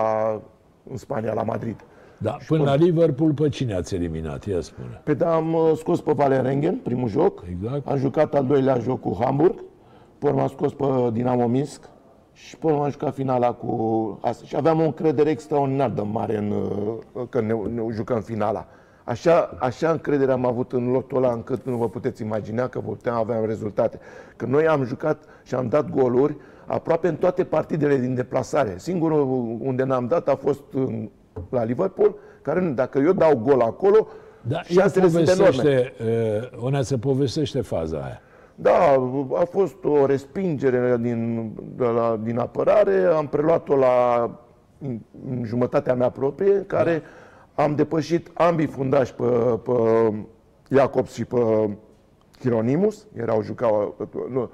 [0.89, 1.83] în Spania, la Madrid.
[2.17, 4.45] Da, până la Liverpool, pe cine ați eliminat?
[4.45, 5.01] Ia spune.
[5.03, 7.43] Pe da, am uh, scos pe Valerengen, primul joc.
[7.49, 7.87] Exact.
[7.87, 9.63] Am jucat al doilea joc cu Hamburg.
[10.19, 11.89] Pe urmă am scos pe Dinamo Minsk.
[12.33, 14.45] Și pe urmă am jucat finala cu asta.
[14.45, 16.51] Și aveam o încredere extraordinar de mare în,
[17.13, 18.67] uh, că ne, ne jucăm finala.
[19.03, 23.15] Așa, așa încredere am avut în lotul ăla încât nu vă puteți imagina că puteam
[23.15, 23.99] avea rezultate.
[24.35, 28.75] Că noi am jucat și am dat goluri aproape în toate partidele din deplasare.
[28.77, 31.09] Singurul unde n-am dat a fost în,
[31.49, 34.07] la Liverpool, care dacă eu dau gol acolo,
[34.41, 35.45] Da, ea șansele sunt enorme.
[35.45, 35.93] povestește,
[36.53, 38.21] uh, Onea se povestește faza aia.
[38.55, 38.77] Da,
[39.33, 44.29] a fost o respingere din, de la, din apărare, am preluat-o la
[44.79, 47.01] în, în jumătatea mea proprie, în care
[47.55, 49.23] am depășit ambii fundași pe,
[49.63, 49.71] pe
[50.69, 51.69] Jacobs și pe
[52.39, 53.95] Hieronymus, erau jucau,
[54.31, 54.49] nu,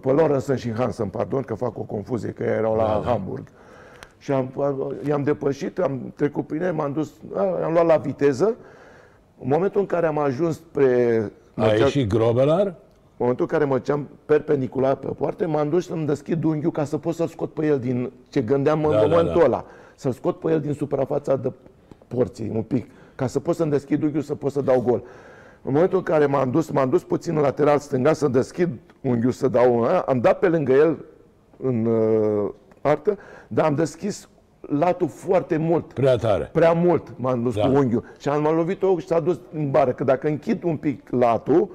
[0.00, 3.48] pe Lorenzen și Hansen, pardon, că fac o confuzie, că erau la Hamburg.
[4.24, 4.50] Și am,
[5.08, 7.12] i-am depășit, am trecut prin ei, m-am dus,
[7.64, 8.44] am luat la viteză.
[9.40, 11.32] În momentul în care am ajuns spre...
[11.54, 12.66] A ieșit Grobelar?
[12.66, 12.74] În
[13.16, 16.98] momentul în care mă ceam perpendicular pe poartă, m-am dus să-mi deschid unghiul ca să
[16.98, 19.44] pot să-l scot pe el din ce gândeam Da, în da, momentul da.
[19.44, 19.64] ăla.
[19.94, 21.52] Să-l scot pe el din suprafața de
[22.08, 25.02] porții, un pic, ca să pot să-mi deschid unghiul să pot să dau gol.
[25.62, 28.68] În momentul în care m-am dus, m-am dus puțin în lateral stânga să deschid
[29.00, 31.04] unghiul să dau un am dat pe lângă el
[31.56, 32.50] în uh,
[32.88, 33.18] artă,
[33.48, 34.28] dar am deschis
[34.60, 35.92] latul foarte mult.
[35.92, 36.48] Prea tare.
[36.52, 37.62] Prea mult m-am dus Da.
[37.62, 39.90] cu unghiul și am m-am lovit-o și s-a dus în bară.
[39.92, 41.68] Că dacă închid un pic latul,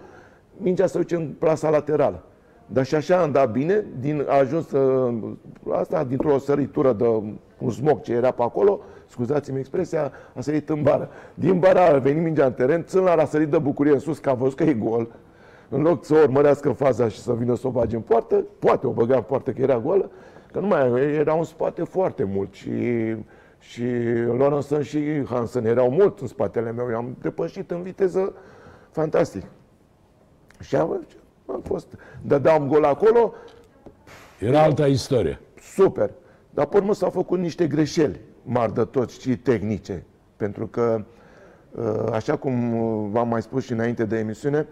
[0.57, 2.23] mingea se duce în plasa laterală.
[2.65, 5.13] Dar și așa am dat bine, din, a ajuns uh,
[5.71, 7.05] asta dintr-o săritură de
[7.57, 11.09] un smoc ce era pe acolo, scuzați-mi expresia, a sărit în bară.
[11.33, 14.29] Din bara a venit mingea în teren, Țânlar a sărit de bucurie în sus, că
[14.29, 15.07] a văzut că e gol.
[15.69, 18.91] În loc să urmărească faza și să vină să o bage în poartă, poate o
[18.91, 20.09] băga în poartă că era goală,
[20.51, 22.71] că nu mai era în spate foarte mult și
[23.59, 23.83] și
[24.37, 26.89] Lorenzen și Hansen erau mult în spatele meu.
[26.89, 28.33] I-am depășit în viteză
[28.91, 29.43] fantastic.
[30.59, 31.07] Și am,
[31.45, 31.87] am fost,
[32.21, 33.33] dădeam gol acolo,
[34.39, 35.39] Era alta istorie.
[35.61, 36.11] super.
[36.49, 40.03] Dar pe urmă s-au făcut niște greșeli mari de tot și tehnice.
[40.37, 41.05] Pentru că,
[41.71, 44.67] uh, așa cum uh, v-am mai spus și înainte de emisiune,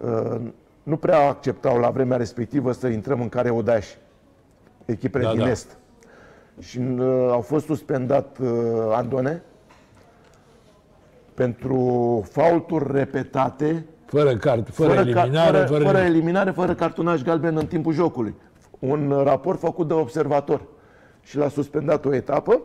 [0.00, 0.40] uh,
[0.82, 3.98] nu prea acceptau la vremea respectivă să intrăm în care odași
[4.86, 5.50] echipele Da, din da.
[5.50, 5.76] Est.
[6.58, 8.48] Și uh, au fost suspendat uh,
[8.92, 9.42] Andone
[11.34, 16.12] pentru faulturi repetate Fără, cart, fără, ca- eliminare, fără, fără, fără nimic.
[16.12, 18.34] eliminare, fără cartonaj galben în timpul jocului.
[18.78, 20.62] Un uh, raport făcut de observator.
[21.22, 22.60] Și l-a suspendat o etapă,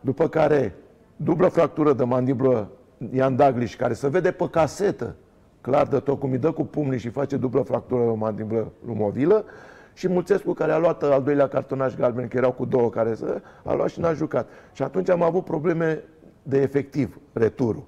[0.00, 0.74] după care
[1.16, 2.68] dublă fractură de mandiblă
[3.10, 5.14] Ian Daglish, care se vede pe casetă,
[5.60, 9.44] clar de tot cum îi dă cu pumnii și face dublă fractură de mandiblă lumovilă,
[9.92, 13.40] și Mulțescu, care a luat al doilea cartonaj galben, că erau cu două care să,
[13.64, 14.48] a luat și n-a jucat.
[14.72, 16.04] Și atunci am avut probleme
[16.42, 17.84] de efectiv, returul.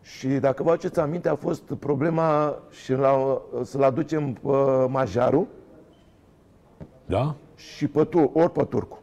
[0.00, 5.48] Și dacă vă aduceți aminte, a fost problema și la, să-l aducem pe Majaru
[7.06, 7.34] Da?
[7.54, 8.98] și pe tu, ori pe Turcu.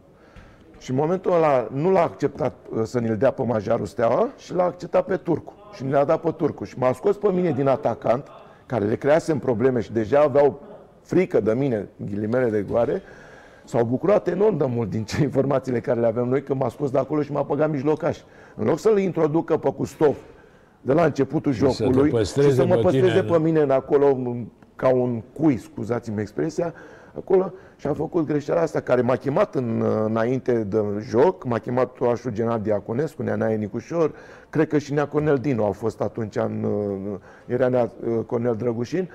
[0.78, 4.53] Și în momentul ăla nu l-a acceptat uh, să ne-l dea pe Majaru Steaua și
[4.53, 5.53] l-a acceptat pe Turcu.
[5.74, 6.63] Și ne-a dat pe Turcu.
[6.63, 8.28] Și m-a scos pe mine din atacant,
[8.65, 10.61] care le creasem probleme și deja aveau
[11.04, 13.01] frică de mine, ghilimele de goare,
[13.64, 16.91] s-au bucurat enorm de mult din ce informațiile care le aveam noi, că m-a scos
[16.91, 18.20] de acolo și m-a băgat mijlocaș.
[18.56, 20.16] În loc să-l introducă pe Custov
[20.82, 23.60] de la începutul să te jocului păstreze și să mă pe păstreze tine, pe mine
[23.60, 24.45] în acolo m-
[24.76, 26.74] ca un cui, scuzați-mi expresia,
[27.18, 30.78] acolo și am făcut greșeala asta care m-a chemat în, înainte de
[31.10, 34.12] joc, m-a chemat toașul general Diaconescu, Neanae Nicușor,
[34.49, 36.66] cred că și Nea Cornel Dinu au fost atunci în,
[37.45, 37.91] era Nea
[38.26, 39.10] Cornel Drăgușin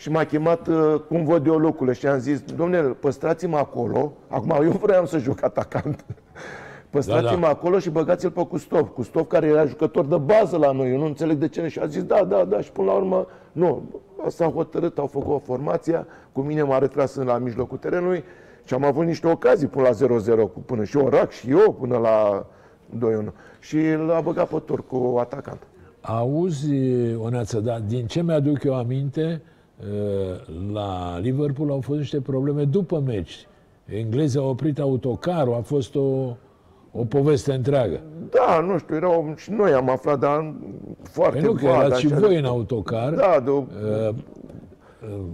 [0.00, 4.50] și m-a chemat uh, cum văd eu lucrurile și am zis, domnule, păstrați-mă acolo, acum
[4.62, 6.04] eu vreau să joc atacant,
[6.90, 7.48] Păstrați-mă Da, da.
[7.48, 8.88] acolo și băgați-l pe Custov.
[8.88, 10.90] Custov care era jucător de bază la noi.
[10.92, 11.68] Eu nu înțeleg de ce.
[11.68, 12.60] Și a zis da, da, da.
[12.60, 13.82] Și până la urmă, nu.
[14.28, 16.06] S-a hotărât, au făcut o formație.
[16.32, 18.24] Cu mine m-a retras în la mijlocul terenului
[18.64, 20.40] și am avut niște ocazii până la 0-0.
[20.52, 22.46] cu- Până și Orac și eu până la
[22.98, 23.32] 2-1.
[23.60, 25.60] Și l-a băgat pe tur cu atacant.
[26.00, 26.74] Auzi,
[27.18, 29.49] Oneață, dar din ce mi-aduc eu aminte, uh,
[30.72, 33.46] la Liverpool au fost niște probleme după meci.
[33.84, 36.36] Englezii au oprit autocarul, a fost o,
[36.92, 38.00] o poveste întreagă.
[38.30, 40.54] Da, nu știu, erau, și noi am aflat, dar
[41.02, 42.18] foarte Păi nu, că vaag, erați și așa.
[42.18, 43.64] voi în autocar, Da, de, o-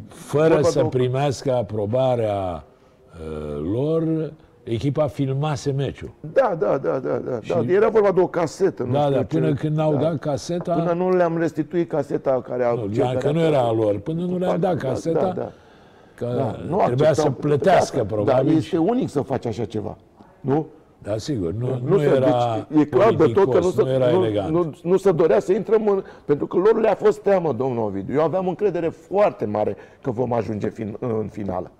[0.09, 2.65] fără vorba să de o- primească aprobarea
[3.13, 4.33] uh, lor,
[4.69, 6.11] echipa filmase meciul.
[6.33, 7.73] da, da, da, da, da, da.
[7.73, 8.83] Era vorba de o casetă.
[8.83, 9.99] Nu Da, știu da, ce- până când n-au da.
[10.01, 12.73] dat caseta, Până nu le-am restituit caseta care a...
[12.73, 14.89] nu, cei da, care că nu a- era a lor, până nu le-am dat Da,
[14.89, 15.51] caseta, Da, da.
[16.14, 18.47] că Da, nu trebuia să acceptam- plătească, da, probabil.
[18.47, 19.97] Dar este unic să faci așa ceva.
[20.41, 20.67] Nu?
[21.03, 23.75] Da, sigur, nu, nu, nu se- era deci, e clar de tot că nu politicos,
[23.75, 24.51] se, nu era nu, elegant.
[24.53, 26.03] nu, nu se dorea să intrăm în...
[26.25, 28.14] Pentru că lor le-a fost teamă, domnul Ovidiu.
[28.14, 31.71] Eu aveam încredere foarte mare că vom ajunge fin, în finală.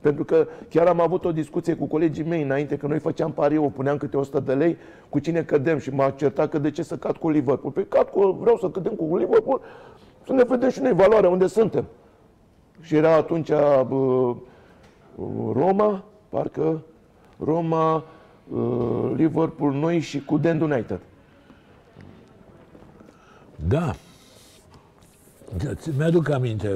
[0.00, 3.70] Pentru că chiar am avut o discuție cu colegii mei înainte, că noi făceam pariu,
[3.70, 4.76] puneam câte 100 de lei,
[5.08, 7.72] cu cine cădem și m-a certat că de ce să cad cu Liverpool.
[7.72, 9.60] Păi cad cu, vreau să cădem cu Liverpool,
[10.26, 11.84] să ne vedem și noi valoarea unde suntem.
[12.80, 14.36] Și era atunci uh,
[15.52, 16.82] Roma, parcă
[17.44, 18.04] Roma,
[18.52, 21.00] uh, Liverpool, noi și cu Dend United.
[23.68, 23.94] Da.
[25.64, 26.68] Da, ți- Mi-aduc aminte,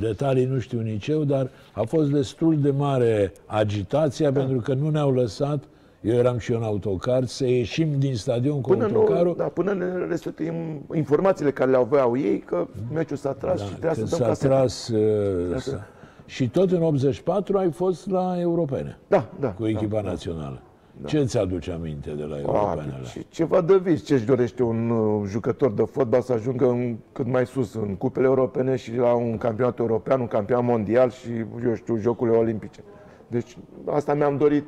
[0.00, 4.40] detalii nu știu nici eu, dar a fost destul de mare agitația Da.
[4.40, 5.62] pentru că nu ne-au lăsat,
[6.00, 9.34] eu eram și eu în autocar, să ieșim din stadion cu Până, nu, autocarul.
[9.36, 10.54] da, până ne restituim
[10.94, 14.28] informațiile care le aveau ei, că meciul s-a tras și trebuia când să dăm s-a
[14.32, 14.54] caseta.
[14.56, 14.88] tras...
[14.88, 15.86] uh, s-a-
[16.26, 19.48] Și tot în 84 ai fost la europene, Da, da.
[19.48, 20.60] cu echipa națională.
[21.04, 22.40] Ce ți aduce aminte de la da.
[22.40, 23.04] europenele?
[23.04, 27.26] Și ceva de vis, ce-și dorește un uh, jucător de fotbal să ajungă în, cât
[27.26, 31.30] mai sus în cupele europene și la un campionat european, un campionat mondial și,
[31.64, 32.80] eu știu, jocurile olimpice.
[33.26, 34.64] Deci asta mi-am dorit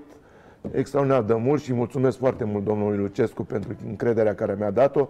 [0.70, 5.08] extraordinar de mult și mulțumesc foarte mult domnului Lucescu pentru încrederea care mi-a dat-o.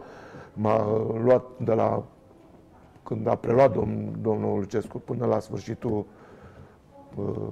[0.52, 2.04] M-a uh, luat de la
[3.02, 6.04] când a preluat domn, domnul Lucescu până la sfârșitul
[7.16, 7.48] uh,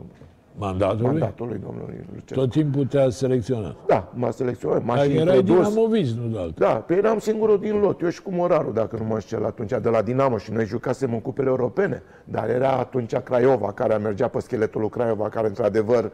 [0.58, 1.04] Mandatului?
[1.10, 2.34] mandatului domnului Lucescu.
[2.40, 3.74] Tot timpul te-a selecționat.
[3.86, 5.68] Da, m-a selecționat, m-a Dar și erai introdus.
[5.68, 6.54] dinamovist, nu de altă.
[6.58, 9.70] Da, pe eram singurul din lot, eu și cu Moraru, dacă nu mă înșel atunci,
[9.82, 14.28] de la Dinamo și noi jucasem în cupele europene, dar era atunci Craiova, care mergea
[14.28, 16.10] pe scheletul lui Craiova, care într-adevăr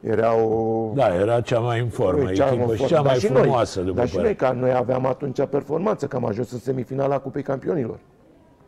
[0.00, 0.90] era o...
[0.94, 3.26] Da, era cea mai în formă cea echipă mai și for- cea dar mai și
[3.26, 4.48] frumoasă, noi, după Dar și noi, părerea.
[4.50, 7.98] ca noi aveam atunci performanță, că am ajuns în semifinala Cupei Campionilor.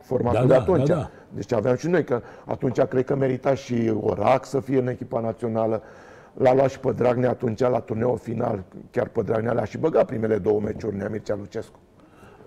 [0.03, 0.87] Formatul Da, de da, atunci.
[0.89, 1.11] da, da.
[1.35, 5.21] Deci aveam și noi, că atunci cred că merita și Orac să fie în echipa
[5.21, 5.83] națională.
[6.35, 10.07] L-a luat și pe Dragnea atunci la turneul final, chiar pe Dragnea le-a și băgat
[10.07, 11.79] primele două meciuri Nea Mircea Lucescu.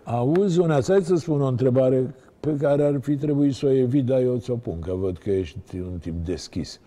[0.04, 4.06] Auzi, una, hai să spun o întrebare pe care ar fi trebuit să o evit,
[4.06, 6.80] dar eu ți-o pun, că văd că ești un tip deschis.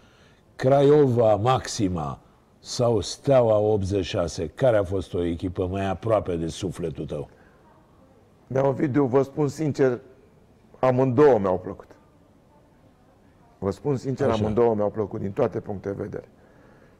[0.56, 2.18] Craiova Maxima
[2.58, 7.28] sau Steaua 86, care a fost o echipă mai aproape de sufletul tău?
[8.46, 10.00] Mi-au video, vă spun sincer,
[10.86, 11.86] amândouă mi-au plăcut.
[13.58, 14.42] Vă spun sincer, Așa.
[14.42, 16.24] amândouă mi-au plăcut din toate puncte de vedere.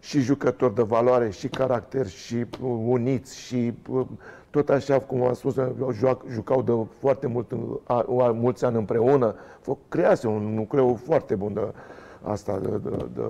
[0.01, 4.07] Și jucători de valoare, și caracter, și uh, uniți, și uh,
[4.51, 5.55] tot așa, cum am spus,
[5.99, 9.35] joac, jucau de foarte mult, în- a, a, mulți ani împreună.
[9.61, 11.61] Fă- Crease un nucleu foarte bun de
[12.23, 13.23] asta, de, de, de,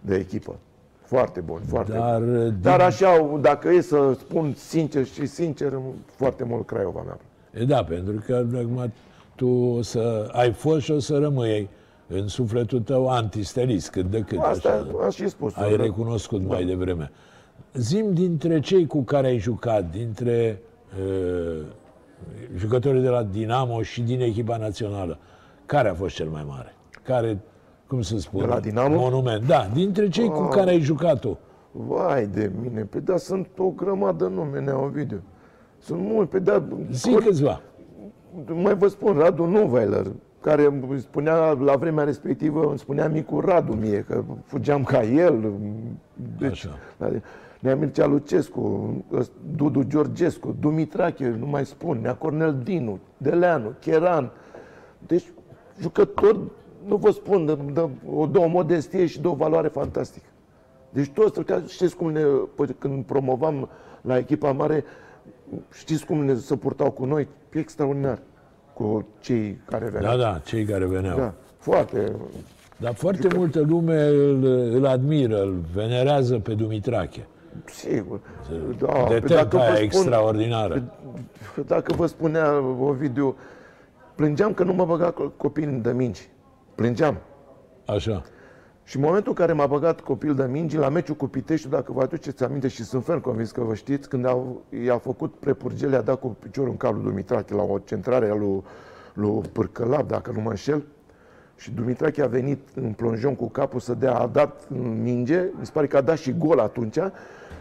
[0.00, 0.54] de echipă.
[1.02, 2.32] Foarte bun, foarte Dar, bun.
[2.48, 7.18] din- Dar așa, dacă e să spun sincer și sincer, foarte mult Craiova mea.
[7.62, 8.92] E da, pentru că acum
[9.42, 11.68] tu o să ai fost și o să rămâi
[12.06, 14.38] în sufletul tău antistelist, cât de cât.
[14.38, 15.04] Asta așa.
[15.04, 15.56] am și spus.
[15.56, 17.10] Ai recunoscut mai devreme.
[17.74, 20.62] Zim dintre cei cu care ai jucat, dintre
[21.00, 21.62] uh,
[22.56, 25.18] jucătorii de la Dinamo și din echipa națională,
[25.66, 26.74] care a fost cel mai mare?
[27.02, 27.38] Care,
[27.86, 28.96] cum să spun, De la Dinamo?
[28.96, 29.46] monument.
[29.46, 31.38] Da, dintre cei cu care ai jucat tu.
[31.72, 35.18] Vai de mine, pe da, sunt o grămadă nume, Neo video.
[35.78, 37.60] Sunt mulți, pe da, Zi câțiva.
[38.54, 40.06] Mai vă spun, Radu Novailer,
[40.40, 45.52] care îmi spunea la vremea respectivă, îmi spunea micul Radu mie, că fugeam ca el.
[46.38, 46.78] Deci, Așa.
[47.62, 48.94] Nea Mircea Lucescu,
[49.56, 54.30] Dudu Georgescu, Dumitrache, nu mai spun, Nea Cornel Dinu, Deleanu, Cheran.
[55.06, 55.24] Deci,
[55.80, 56.38] jucători,
[56.86, 60.26] nu vă spun, de, de, o, de o modestie și de o valoare fantastică.
[60.90, 62.22] Deci toți, că știți cum ne,
[62.54, 63.68] păi, când promovam
[64.00, 64.84] la echipa mare,
[65.72, 67.28] știți cum ne se purtau cu noi?
[67.52, 68.18] Extraordinar.
[68.74, 70.16] Cu cei care veneau.
[70.16, 71.16] Da, da, cei care veneau.
[71.18, 71.34] da.
[71.58, 72.12] Foarte.
[72.76, 74.44] Dar foarte multă lume îl,
[74.74, 77.26] îl admiră, îl venerează pe Dumitrache.
[77.64, 78.20] Sigur.
[78.78, 80.82] Da, De pe dacă aia vă spun- extraordinară.
[81.66, 83.36] Dacă vă spunea Ovidiu,
[84.14, 86.28] plângeam că nu mă băga co- copil de mingi.
[86.74, 87.16] Plângeam.
[87.86, 88.22] Așa.
[88.84, 91.92] Și în momentul în care m-a băgat copil de mingi, la meciul cu Piteștiul, dacă
[91.92, 94.38] vă aduceți aminte și sunt ferm convins că vă știți, când a,
[94.84, 98.34] i-a făcut prepurgele, a dat cu piciorul în cap lui Dumitrache la o centrare a
[98.34, 98.62] lui,
[99.14, 100.82] lui Pârcălap, dacă nu mă înșel,
[101.56, 105.66] și Dumitrache a venit în plonjon cu capul să dea, a dat în minge, mi
[105.66, 106.98] se pare că a dat și gol atunci,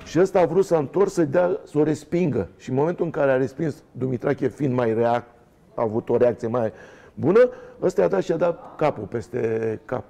[0.06, 2.48] și ăsta a vrut să întors să dea, să o respingă.
[2.58, 5.24] Și în momentul în care a respins, Dumitrache fiind mai reac,
[5.74, 6.72] a avut o reacție mai
[7.14, 7.50] bună,
[7.82, 10.04] ăsta i-a dat și a dat capul peste cap.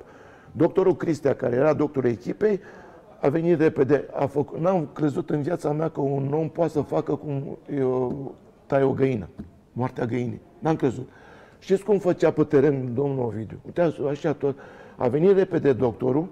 [0.52, 2.60] Doctorul Cristea, care era doctorul echipei,
[3.22, 4.06] a venit repede.
[4.14, 8.36] A făcut, n-am crezut în viața mea că un om poate să facă cum eu,
[8.66, 9.30] tai o găină.
[9.72, 10.42] Moartea găinii.
[10.60, 11.10] N-am crezut.
[11.60, 13.60] Știți cum făcea pe teren domnul Ovidiu?
[13.66, 14.58] Uite, așa tot.
[14.96, 16.28] A venit repede doctorul,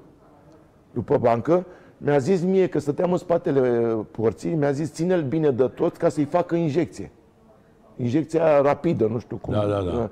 [0.94, 1.66] după bancă,
[1.98, 3.70] mi-a zis mie că stăteam în spatele
[4.12, 7.12] porții, mi-a zis ține-l bine de tot ca să-i facă injecție.
[7.98, 9.54] Injecția rapidă, nu știu cum.
[9.54, 10.10] Da, da, da.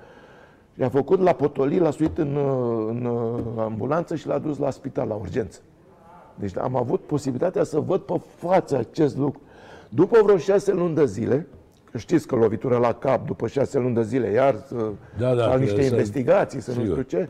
[0.80, 2.36] I-a făcut la potoli, l-a suit în,
[2.90, 3.10] în
[3.60, 5.60] ambulanță și l-a dus la spital, la urgență.
[6.36, 9.42] Deci am avut posibilitatea să văd pe față acest lucru.
[9.90, 11.48] După vreo șase luni de zile,
[11.92, 15.44] că știți că lovitură la cap, după șase luni de zile, iar să Da, da,
[15.44, 17.04] fac că niște să- investigații, să nu Sigur.
[17.04, 17.28] știu ce.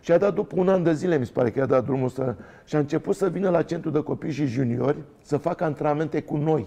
[0.00, 2.08] Și a dat după un an de zile, mi se pare că i-a dat drumul
[2.08, 2.34] să...
[2.64, 6.36] Și a început să vină la centru de copii și juniori să facă antrenamente cu
[6.36, 6.66] noi.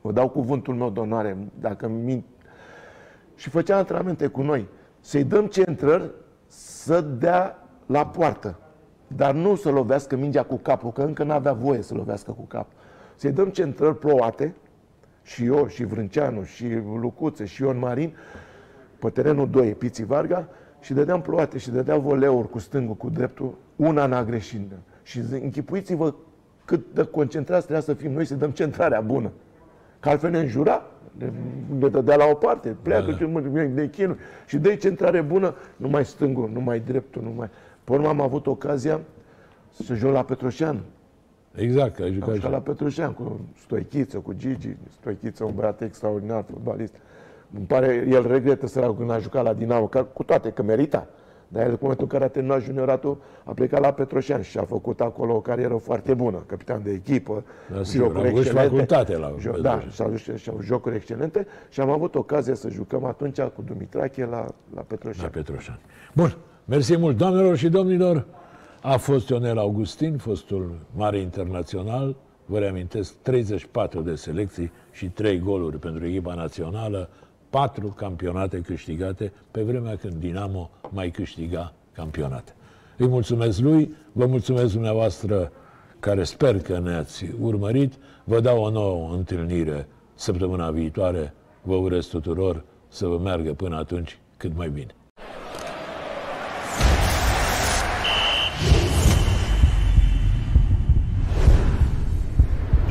[0.00, 2.24] Vă dau cuvântul meu de onoare, dacă mint.
[3.34, 4.68] Și făcea antrenamente cu noi.
[5.04, 6.10] Să-i dăm centrări
[6.46, 8.58] să dea la poartă.
[9.06, 12.72] Dar nu să lovească mingea cu capul, că încă n-avea voie să lovească cu capul.
[13.14, 14.54] Să-i dăm centrări plouate,
[15.22, 16.66] și eu, și Vrânceanu, și
[17.00, 18.16] Lucuță, și Ion Marin,
[18.98, 20.48] pe terenul 2, Piții Varga,
[20.80, 24.70] și dădeam ploate și dădea voleuri cu stângul, cu dreptul, una n-a greșit.
[25.02, 26.14] Și zi- închipuiți-vă
[26.64, 29.30] cât de concentrați trebuia să fim noi să dăm centrarea bună.
[30.02, 30.82] Că altfel ne înjura,
[31.18, 31.32] ne,
[31.78, 33.58] ne dădea la o parte, pleacă Da, da, da.
[33.60, 34.18] de chinuri.
[34.46, 37.48] Și dă centrare bună, nu mai stângul, nu mai dreptul, nu mai...
[37.84, 39.00] Pe urmă am avut ocazia
[39.70, 40.80] să joc la Petroșean.
[41.54, 42.34] Exact, că ai Am jucat și...
[42.34, 44.76] jucat la Petroșean cu Stoichiță, cu Gigi.
[45.00, 46.94] Stoichiță, un băiat extraordinar, fotbalist.
[47.56, 51.06] Îmi pare, el regretă săracul când a jucat la Dinamo, că, cu toate că merita.
[51.52, 54.62] Dar el, în momentul în care a terminat junioratul, a plecat la Petroșean și a
[54.64, 56.42] făcut acolo o carieră foarte bună.
[56.46, 57.44] Capitan de echipă,
[57.74, 59.62] Da, sigur, a avut și facultate la Jo- Petroșan.
[59.62, 63.04] Da, și a avut și- și au jocuri excelente și am avut ocazia să jucăm
[63.04, 65.22] atunci cu Dumitrache la, la Petroșan.
[65.22, 65.78] La Petroșani.
[66.14, 68.24] Bun, mersi mult, doamnelor și domnilor.
[68.82, 72.16] A fost Ionel Augustin, fostul mare internațional.
[72.46, 77.08] Vă reamintesc, 34 de selecții și 3 goluri pentru echipa națională,
[77.52, 82.54] 4 campionate câștigate, pe vremea când Dinamo mai câștiga campionate.
[82.96, 85.52] Îi mulțumesc lui, vă mulțumesc dumneavoastră
[86.00, 87.92] care sper că ne-ați urmărit.
[88.24, 91.34] Vă dau o nouă întâlnire săptămâna viitoare.
[91.62, 94.94] Vă urez tuturor să vă meargă până atunci cât mai bine.